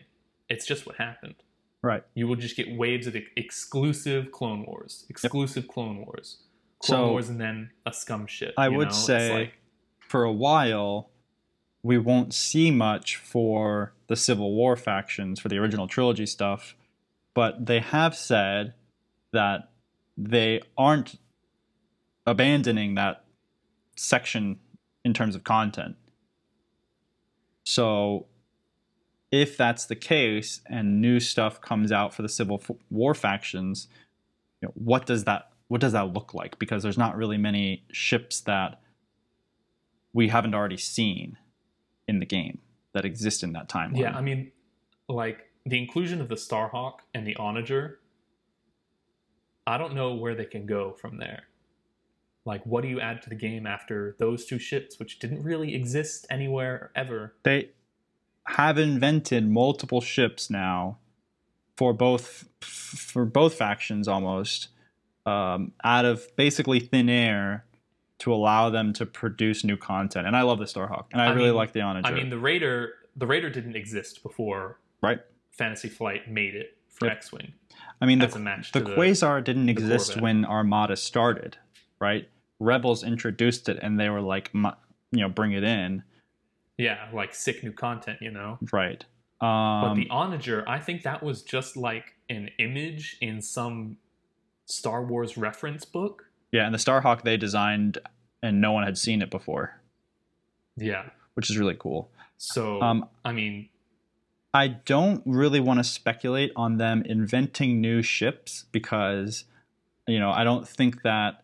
[0.50, 1.36] it's just what happened.
[1.82, 2.04] Right.
[2.14, 6.38] You will just get waves of exclusive Clone Wars, exclusive Clone Wars,
[6.80, 8.54] Clone So- Wars, and then a scum shit.
[8.58, 8.94] I would know?
[8.94, 9.58] Say like-
[10.00, 11.10] for a while
[11.82, 16.76] we won't see much for the Civil War factions for the original trilogy stuff,
[17.34, 18.74] but they have said
[19.32, 19.70] that
[20.16, 21.16] they aren't
[22.26, 23.26] abandoning that
[23.98, 24.60] section
[25.04, 25.98] in terms of content.
[27.64, 28.28] So
[29.32, 33.88] if that's the case and new stuff comes out for the Civil War factions,
[34.62, 36.60] you know, what does that what does that look like?
[36.60, 38.82] Because there's not really many ships that
[40.14, 41.38] we haven't already seen
[42.08, 42.60] in the game
[42.94, 44.00] that exist in that timeline.
[44.00, 44.52] Yeah, I mean,
[45.10, 48.00] like the inclusion of the Starhawk and the Onager.
[49.66, 51.44] I don't know where they can go from there.
[52.46, 55.74] Like, what do you add to the game after those two ships, which didn't really
[55.76, 57.36] exist anywhere ever?
[57.44, 57.70] they
[58.46, 60.98] have invented multiple ships now
[61.78, 64.68] for both for both factions almost
[65.26, 67.64] um, out of basically thin air
[68.20, 70.28] to allow them to produce new content.
[70.28, 72.06] And I love the Starhawk, and I, I really mean- like the Onager.
[72.08, 75.20] I mean, the Raider, the Raider didn't exist before right?
[75.52, 77.18] Fantasy Flight made it for Yep.
[77.18, 77.54] X-wing
[78.02, 78.40] I mean, the, the
[78.74, 80.24] the Quasar didn't exist Corvette.
[80.24, 81.58] when Armada started,
[82.00, 82.28] right?
[82.64, 84.72] Rebels introduced it, and they were like, you
[85.12, 86.04] know, bring it in,
[86.78, 88.58] yeah, like sick new content, you know.
[88.72, 89.04] right?
[89.40, 93.98] But Um, the Onager, I think that was just like an image in some
[94.66, 96.26] Star Wars reference book.
[96.52, 97.98] yeah, and the Starhawk they designed,
[98.42, 99.82] and no one had seen it before,
[100.78, 101.10] Yeah.
[101.34, 102.10] which is really cool.
[102.38, 103.70] So Um, I mean,
[104.54, 109.46] I don't really want to speculate on them inventing new ships because,
[110.08, 111.43] you know, I don't think that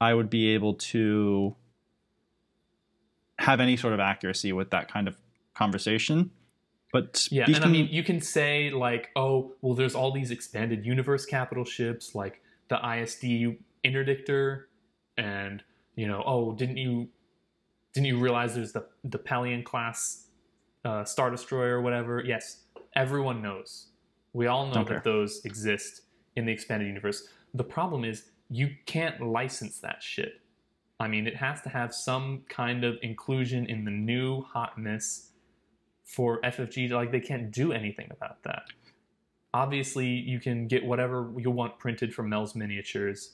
[0.00, 1.56] I would be able to
[3.38, 5.16] have any sort of accuracy with that kind of
[5.54, 6.30] conversation.
[6.92, 10.30] But yeah, speaking, and I mean, you can say like, oh, well, there's all these
[10.30, 14.64] expanded universe capital ships like the ISD Interdictor,
[15.18, 15.62] and
[15.94, 17.08] you know, oh, didn't you
[17.92, 20.28] didn't you realize there's the the Pellaeon class
[20.84, 22.22] uh, Star Destroyer or whatever?
[22.24, 22.62] Yes,
[22.94, 23.88] everyone knows.
[24.32, 26.02] We all know Don't that those exist
[26.36, 27.28] in the expanded universe.
[27.54, 30.40] The problem is you can't license that shit.
[30.98, 35.30] I mean, it has to have some kind of inclusion in the new hotness
[36.04, 36.90] for FFG.
[36.90, 38.62] Like, they can't do anything about that.
[39.52, 43.32] Obviously, you can get whatever you want printed from Mel's miniatures.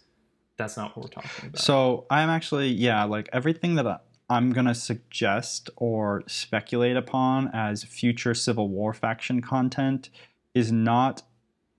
[0.57, 1.59] That's not what we're talking about.
[1.59, 3.99] So I'm actually, yeah, like everything that I-
[4.31, 10.11] I'm going to suggest or speculate upon as future Civil War faction content
[10.55, 11.23] is not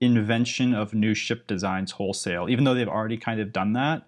[0.00, 4.06] invention of new ship designs wholesale, even though they've already kind of done that.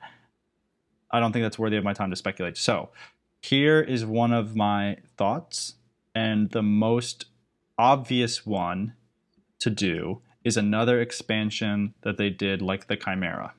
[1.11, 2.57] I don't think that's worthy of my time to speculate.
[2.57, 2.91] So
[3.41, 5.75] here is one of my thoughts,
[6.15, 7.27] and the most
[7.79, 8.95] obvious one
[9.61, 13.55] to do is another expansion that they did like the Chimera.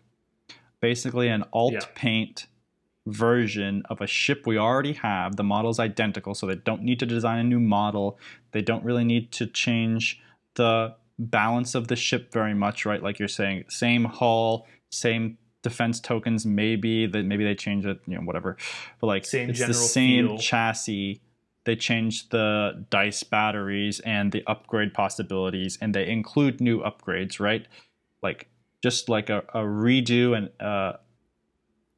[0.80, 1.80] Basically, an alt Yeah.
[1.96, 2.48] paint
[3.06, 5.38] version of a ship we already have.
[5.38, 8.20] The model's identical, so they don't need to design a new model.
[8.52, 10.22] They don't really need to change
[10.56, 13.01] the balance of the ship very much, right?
[13.01, 18.15] Like you're saying, same hull, same defense tokens, maybe that maybe they change it, you
[18.15, 18.57] know, whatever.
[19.01, 20.38] But like Same it's the same feel.
[20.38, 21.22] chassis.
[21.65, 27.68] They change the dice batteries and the upgrade possibilities, and they include new upgrades, right?
[28.24, 28.47] Like
[28.82, 30.97] just like a, a redo and uh,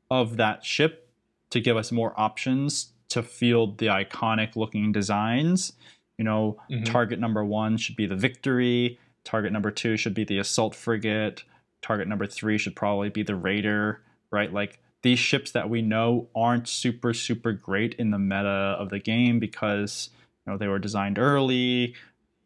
[0.09, 1.09] of that ship
[1.51, 5.73] to give us more options to field the iconic looking designs.
[6.17, 6.85] You know, Mhm.
[6.85, 8.97] target number one should be the Victory.
[9.29, 11.43] Target number two should be the Assault Frigate.
[11.83, 14.01] Target number three should probably be the Raider,
[14.31, 14.51] right?
[14.51, 18.97] Like these ships that we know aren't super, super great in the meta of the
[18.97, 20.09] game because,
[20.45, 21.93] you know, they were designed early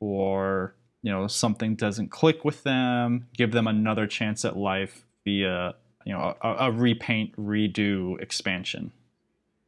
[0.02, 3.28] or, you know, something doesn't click with them.
[3.38, 5.76] Give them another chance at life via,
[6.06, 8.92] you know, a, a repaint, redo expansion.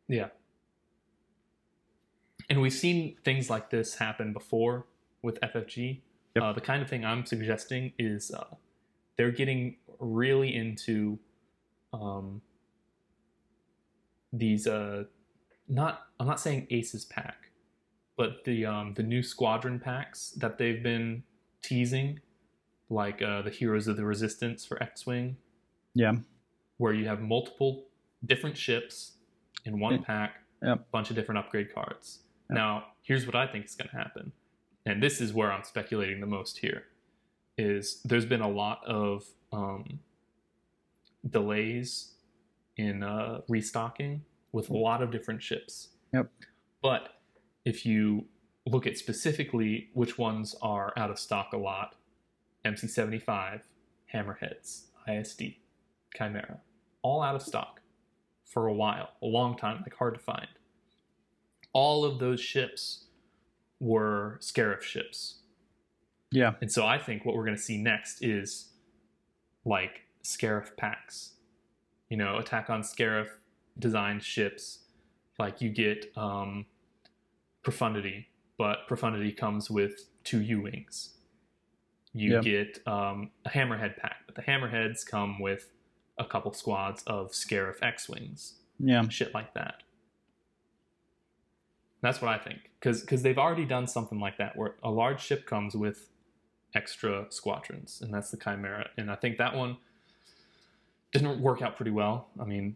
[0.09, 0.27] Yeah.
[2.49, 4.85] And we've seen things like this happen before
[5.21, 6.01] with FFG.
[6.35, 6.43] Yep.
[6.43, 8.55] Uh, the kind of thing I'm suggesting is uh,
[9.17, 11.17] they're getting really into
[11.93, 12.41] um,
[14.33, 14.67] these.
[14.67, 15.05] Uh,
[15.67, 17.49] not I'm not saying Aces pack,
[18.17, 21.23] but the um, the new squadron packs that they've been
[21.61, 22.19] teasing,
[22.89, 25.37] like uh, the Heroes of the Resistance for X-wing,
[25.95, 26.13] Yeah.
[26.77, 27.87] where you have multiple
[28.25, 29.13] different ships
[29.65, 30.91] in one pack, Yep.
[30.91, 32.19] bunch of different upgrade cards.
[32.49, 32.55] Yep.
[32.55, 34.31] Now, here's what I think is going to happen,
[34.85, 36.83] and this is where I'm speculating the most here.
[37.57, 39.99] is there's been a lot of um,
[41.29, 42.11] delays
[42.77, 45.89] in uh, restocking with a lot of different ships.
[46.13, 46.29] Yep.
[46.81, 47.09] But
[47.63, 48.25] if you
[48.65, 51.95] look at specifically which ones are out of stock a lot,
[52.65, 53.61] MC75,
[54.13, 55.55] Hammerheads, ISD,
[56.15, 56.59] Chimera,
[57.01, 57.81] all out of stock
[58.43, 60.47] for a while, a long time, like hard to find.
[61.73, 63.04] All of those ships
[63.79, 65.39] were Scarif ships.
[66.31, 66.53] Yeah.
[66.61, 68.69] And so I think what we're going to see next is
[69.63, 71.33] like Scarif packs.
[72.09, 73.27] You know, Attack on Scarif
[73.79, 74.79] designed ships.
[75.39, 76.65] Like you get um,
[77.63, 81.11] Profundity, but Profundity comes with two U Wings.
[82.13, 82.41] You Yeah.
[82.41, 85.69] get um, a Hammerhead pack, but the Hammerheads come with
[86.17, 89.07] a couple squads of Scarif X Wings Yeah.
[89.09, 89.83] shit like that.
[92.05, 95.47] That's what I think, because they've already done something like that, where a large ship
[95.47, 96.09] comes with
[96.75, 98.91] extra squadrons, and that's the Chimera.
[98.95, 99.77] And I think that one
[101.11, 102.27] didn't work out pretty well.
[102.39, 102.75] I mean,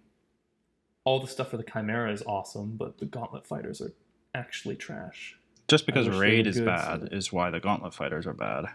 [1.03, 3.93] all the stuff for the Chimera is awesome, but the Gauntlet fighters are
[4.33, 5.37] actually trash.
[5.67, 8.65] Just because raid is good, bad so- is why the gauntlet fighters are bad.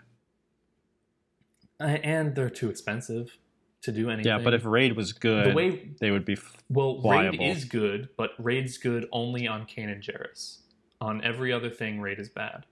[1.81, 3.39] And they're too expensive
[3.85, 4.31] to do anything.
[4.31, 6.35] Yeah, but if raid was good, the way they would be.
[6.35, 7.39] F- Well, Viable.
[7.39, 10.59] raid is good, but raid's good only on Kanan Jarrus.
[11.01, 12.67] On every other thing, raid is bad.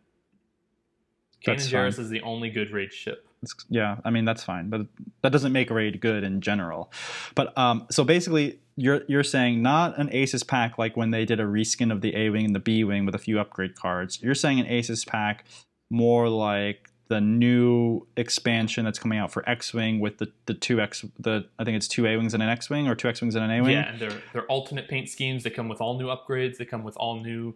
[1.41, 3.27] Kane That's and Jarrus is the only good raid ship.
[3.43, 4.87] it's- yeah, I mean that's fine, but
[5.23, 6.93] that doesn't make raid good in general.
[7.35, 11.41] But um, so basically, you're you're saying not an Aces pack like when they did
[11.41, 14.23] a reskin of the A wing and the B wing with a few upgrade cards.
[14.23, 15.45] You're saying an Aces pack
[15.91, 20.81] more like the new expansion that's coming out for X wing with the the two
[20.81, 23.21] X the I think it's two A wings and an X wing or two X
[23.21, 23.73] wings and an A wing.
[23.73, 25.43] Yeah, and they're they're alternate paint schemes.
[25.43, 26.57] They come with all new upgrades.
[26.57, 27.55] They come with all new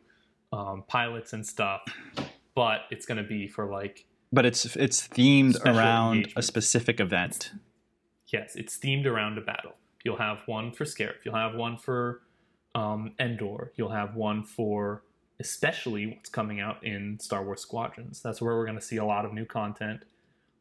[0.53, 1.83] um, pilots and stuff.
[2.55, 7.53] But it's gonna be for like But it's it's themed around a specific event.
[8.33, 9.73] yes, it's themed around a battle.
[10.05, 11.17] You'll have one for Scarif.
[11.25, 12.23] You'll have one for
[12.75, 13.73] um, Endor.
[13.77, 15.03] You'll have one for
[15.41, 18.23] especially what's coming out in Star Wars Squadrons.
[18.23, 20.05] That's where we're going to see a lot of new content.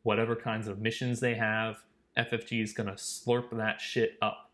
[0.04, 1.78] Whatever kinds of missions they have,
[2.18, 4.52] FFG is going to slurp that shit up.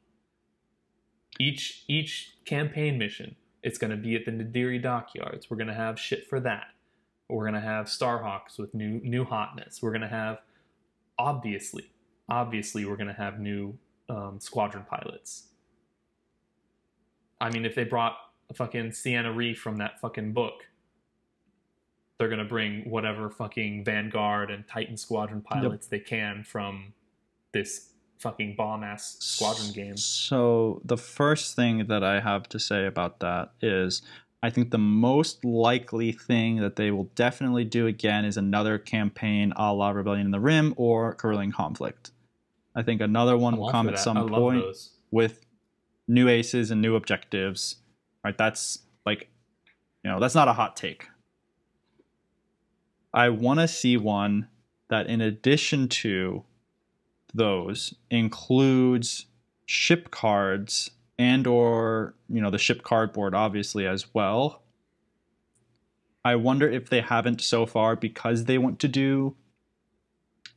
[1.40, 5.50] Each each campaign mission, it's going to be at the Nadiri dockyards.
[5.50, 6.68] We're going to have shit for that.
[7.30, 9.82] We're going to have Starhawks with new new hotness.
[9.82, 10.40] We're going to have
[11.18, 11.92] obviously
[12.30, 13.78] obviously we're going to have new
[14.10, 15.48] um, squadron pilots.
[17.40, 18.18] I mean, if they brought
[18.54, 20.66] fucking Sienna Reef from that fucking book,
[22.18, 26.94] they're going to bring whatever fucking Vanguard and Titan squadron pilots they can from
[27.52, 27.90] this
[28.20, 29.98] fucking bomb ass squadron game.
[29.98, 34.04] So the first thing that I have to say about that is
[34.44, 39.54] I think the most likely thing that they will definitely do again is another campaign
[39.56, 42.12] a la Rebellion in the Rim or Corellian Conflict.
[42.76, 44.92] I think another one will come at some point those.
[45.12, 45.46] with
[46.08, 47.78] new aces and new objectives.
[48.24, 48.38] Right?
[48.38, 49.30] That's like
[50.04, 51.08] you know, that's not a hot take.
[53.14, 54.48] I want to see one
[54.90, 56.44] that in addition to
[57.34, 59.26] those includes
[59.66, 64.64] ship cards and or you know the ship cardboard obviously as well
[66.26, 69.34] i wonder if they haven't so far because they want to do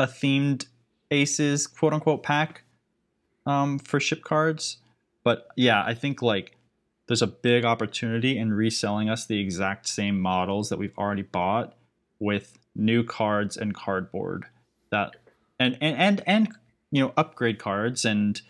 [0.01, 0.67] a themed
[1.13, 2.65] aces quote unquote pack
[3.47, 4.79] um, for ship cards
[5.23, 6.54] but yeah i think like
[7.07, 11.75] there's a big opportunity in reselling us the exact same models that we've already bought
[12.19, 14.47] with new cards and cardboard
[14.91, 15.17] that
[15.61, 16.49] and and and, and
[16.91, 18.41] you know upgrade cards and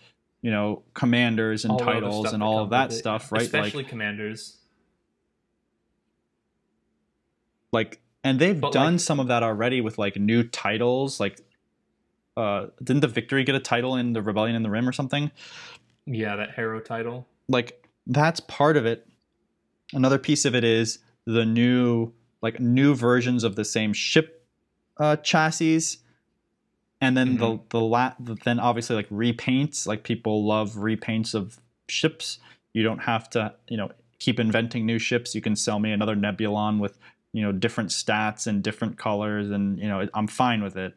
[0.42, 4.56] you know commanders and All titles and all of that stuff right Especially like commanders.
[7.72, 11.40] like and they've But, done like- some of that already with like new titles like
[12.36, 15.30] uh didn't the victory get a title in the rebellion in the rim or something
[16.06, 17.26] Yeah, that hero title.
[17.48, 19.06] like that's part of it.
[19.92, 22.12] Another piece of it is the new
[22.42, 24.46] like new versions of the same ship
[24.98, 25.98] uh, chassis.
[27.00, 29.86] And then the the la- then obviously like repaints.
[29.86, 32.38] Like people love repaints of ships.
[32.72, 35.34] You don't have to you know keep inventing new ships.
[35.34, 36.98] You can sell me another nebulon with
[37.32, 40.94] you know different stats and different colors and you know i'm fine with it.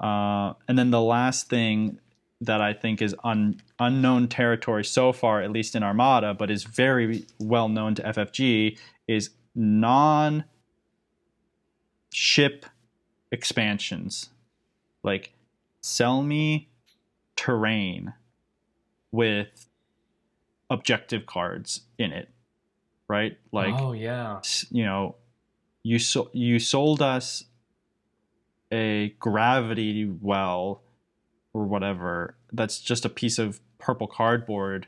[0.00, 1.98] Uh, and then the last thing
[2.40, 6.64] that I think is un, unknown territory so far, at least in Armada, but is
[6.64, 8.78] very well known to FFG,
[9.08, 10.44] is non
[12.12, 12.66] ship
[13.32, 14.30] expansions.
[15.02, 15.32] Like,
[15.80, 16.68] sell me
[17.36, 18.14] terrain
[19.10, 19.68] with
[20.70, 22.28] objective cards in it,
[23.08, 23.36] right?
[23.52, 24.40] Like, oh yeah,
[24.70, 25.16] you know,
[25.82, 27.44] you so, you sold us
[28.70, 30.82] a gravity well
[31.54, 34.86] or whatever that's just a piece of purple cardboard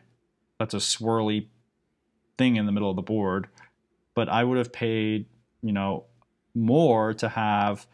[0.58, 1.46] that's a swirly
[2.36, 3.48] thing in the middle of the board
[4.14, 5.26] but i would have paid
[5.62, 6.04] you know
[6.54, 7.86] more to have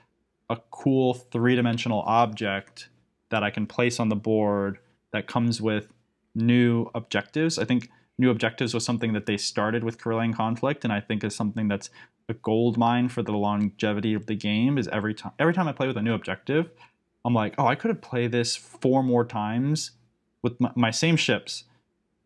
[0.49, 2.89] a cool three-dimensional object
[3.31, 4.79] that i can place on the board
[5.13, 5.89] that comes with
[6.37, 7.59] new objectives.
[7.59, 11.23] I think new objectives was something that they started with Corellian conflict and i think
[11.23, 11.91] is something that's
[12.29, 15.73] a gold mine for the longevity of the game is every time every time i
[15.73, 16.71] play with a new objective
[17.27, 19.91] i'm like oh i could have played this four more times
[20.43, 21.65] with my, my same ships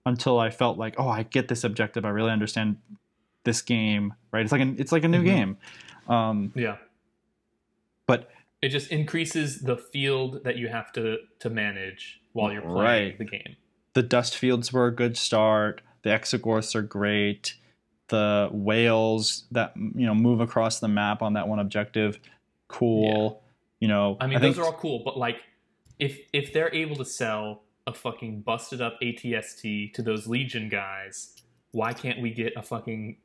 [0.06, 2.76] until i felt like oh i get this objective i really understand
[3.44, 5.24] this game right it's like an, it's like a new Mhm.
[5.24, 5.56] game
[6.08, 6.76] um, Yeah.
[8.06, 8.30] but
[8.62, 12.76] It just increases the field that you have to to manage while you're playing
[13.08, 13.18] Right.
[13.18, 13.56] the game.
[13.94, 17.54] the dust fields were a good start the exogorths are great
[18.08, 22.18] the whales that you know move across the map on that one objective
[22.68, 23.42] cool
[23.80, 25.36] you know I mean, think those are all cool, but like,
[25.98, 31.34] if if they're able to sell a fucking busted up ATST to those Legion guys,
[31.72, 33.16] why can't we get a fucking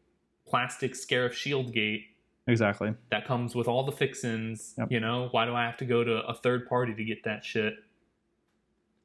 [0.47, 2.05] plastic Scarif shield gate
[2.47, 4.73] exactly that comes with all the fixins?
[4.77, 4.91] Yep.
[4.91, 7.43] You know, why do I have to go to a third party to get that
[7.43, 7.73] shit?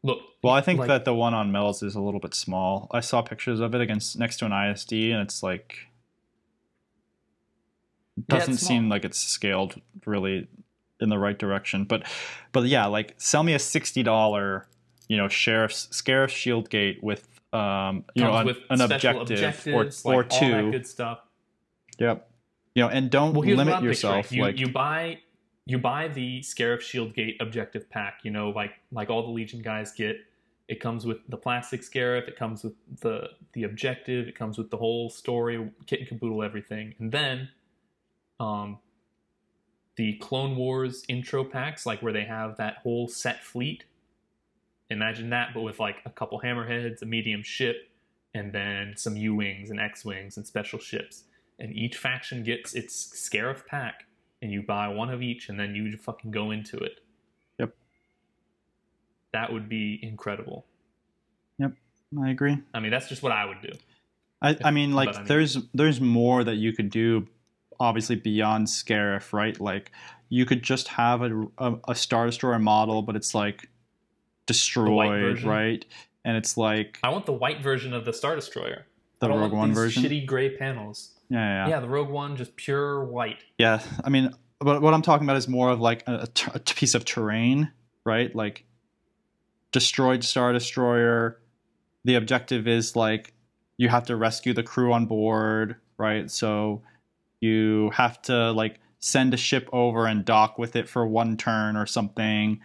[0.03, 2.89] Look, Well, I think like- that the one on Mel's is a little bit small.
[2.91, 5.89] I saw pictures of it against next to an ISD, and it's like
[8.17, 8.69] it doesn't small.
[8.69, 10.49] seem like it's scaled really
[11.01, 11.85] in the right direction.
[11.85, 12.05] But
[12.53, 14.67] but yeah, like sell me a sixty dollar,
[15.09, 19.23] you know, sheriff's Scarif Shield Gate with um you know comes an, with an special
[19.23, 20.71] objective or or like, all that two.
[20.71, 21.21] good stuff.
[21.99, 22.31] Yep.
[22.75, 24.31] You know, and don't Well, limit I'm yourself.
[24.33, 25.19] You, like you buy
[25.67, 28.21] you buy the Scarif Shield Gate objective pack.
[28.23, 30.17] You know, like like all the Legion guys get.
[30.69, 32.29] It comes with the plastic Scarif.
[32.29, 34.29] It comes with the the objective.
[34.29, 36.95] It comes with the whole story, kit and caboodle, everything.
[37.01, 37.49] And then,
[38.39, 38.79] um,
[40.01, 43.85] the Clone Wars intro packs, like where they have that whole set fleet.
[44.89, 47.91] Imagine that, but with like a couple hammerheads, a medium ship,
[48.33, 51.25] and then some U wings and X wings and special ships
[51.61, 54.07] and each faction gets its Scarif pack,
[54.41, 57.01] and you buy one of each, and then you fucking go into it.
[57.59, 57.75] Yep.
[59.33, 60.65] That would be incredible.
[61.59, 61.73] Yep,
[62.21, 62.59] I agree.
[62.73, 63.73] I mean, that's just what I would do.
[64.41, 67.29] I, I mean, like, I mean- there's there's more that you could do,
[67.81, 69.59] obviously beyond Scarif, right?
[69.61, 69.90] Like,
[70.28, 73.69] you could just have a, a, a Star Destroyer model, but it's like
[74.47, 75.85] destroyed, right?
[76.24, 78.86] And it's like I want the white version of the Star Destroyer.
[79.20, 80.02] the Rogue One version.
[80.02, 81.12] Shitty gray panels.
[81.28, 81.70] Yeah, yeah, Yeah.
[81.77, 83.39] yeah, the Rogue One, just pure white.
[83.59, 86.51] Yeah, I mean, but what I'm talking about is more of like a, a t-
[86.55, 87.70] a piece of terrain,
[88.05, 88.35] right?
[88.35, 88.65] Like
[89.73, 91.40] destroyed Star Destroyer.
[92.05, 93.32] The objective is like
[93.77, 96.31] you have to rescue the crew on board, right?
[96.31, 96.82] So
[97.41, 101.77] you have to like send a ship over and dock with it for one turn
[101.77, 102.61] or something.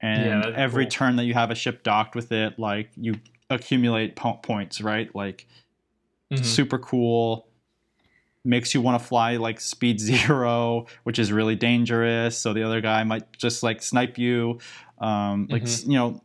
[0.00, 0.90] And that'd every cool.
[0.90, 3.16] turn that you have a ship docked with it, like you
[3.50, 5.14] accumulate po- points, right?
[5.14, 5.46] Like
[6.32, 6.44] Mhm.
[6.44, 7.48] super cool
[8.44, 12.80] makes you want to fly like speed zero which is really dangerous so the other
[12.80, 14.58] guy might just like snipe you
[14.98, 16.22] um like s you know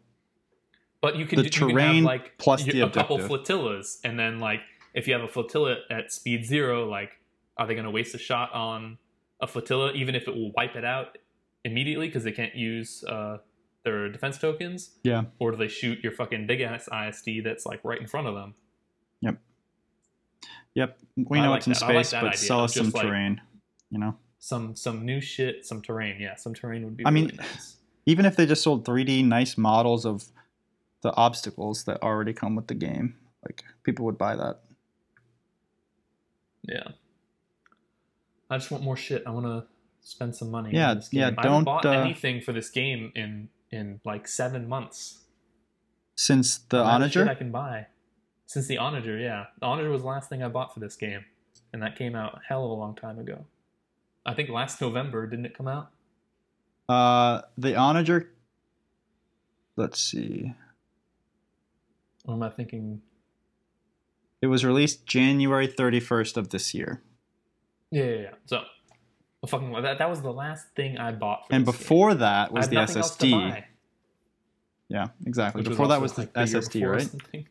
[1.02, 3.18] But you can, The do, you can have terrain like plus you- the a couple
[3.20, 4.62] flotillas, and then like
[4.94, 7.12] if you have a flotilla at speed zero, like
[7.58, 8.98] are they going to waste a shot on
[9.42, 11.18] a flotilla, even if it will wipe it out
[11.64, 13.38] immediately because they can't use uh,
[13.84, 14.92] their defense tokens?
[15.04, 18.28] yeah Or do they shoot your fucking big ass ISD that's like right in front
[18.28, 18.56] of them?
[19.22, 19.38] yep
[20.76, 20.98] Yep.
[21.16, 21.84] we know like it's in that.
[21.84, 23.42] I like space but idea sell us some like- terrain
[23.90, 26.18] you know Some some new shit, some terrain.
[26.20, 27.06] Yeah, some terrain would be.
[27.06, 27.78] I really mean, nice.
[28.06, 30.26] even if they just sold 3d nice models of
[31.02, 33.16] the obstacles that already come with the game
[33.46, 34.60] like people would buy that
[36.68, 36.88] yeah.
[38.50, 39.24] I just want more shit.
[39.26, 39.66] I want to
[40.02, 40.72] spend some money.
[40.74, 41.20] Yeah, on this game.
[41.22, 45.20] yeah, I haven't don't, bought uh, anything for this game in in like seven months.
[46.16, 47.88] since the Onager, I can buy
[48.46, 49.18] since the Onager.
[49.18, 51.26] Yeah, the Onager was the last thing I bought for this game,
[51.74, 53.46] and that came out a hell of a long time ago.
[54.26, 55.90] I think last November didn't it come out?
[56.88, 58.30] uh the onager
[59.76, 60.54] let's see
[62.26, 63.02] Or am I thinking?
[64.40, 67.02] it was released january 31st of this year
[67.92, 68.16] Yeah, yeah.
[68.16, 68.30] yeah.
[68.46, 68.58] So,
[69.42, 71.48] well, fucking that that was the last thing I bought.
[71.48, 71.82] For and this game.
[71.82, 73.64] before that was had the nothing else to ssd
[74.88, 77.48] yeah exactly which before that was the like, year ssd before or right something.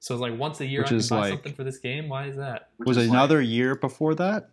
[0.00, 1.78] So it's like once a year Which I can is buy like- something for this
[1.78, 2.08] game.
[2.08, 2.70] Why is that?
[2.78, 4.50] was it another year before that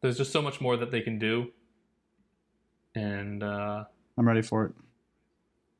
[0.00, 1.50] There's just so much more that they can do,
[2.94, 3.84] and uh,
[4.18, 4.72] i'm ready for it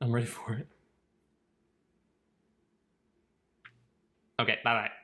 [0.01, 0.66] I'm ready for it.
[4.40, 5.03] Okay, bye bye.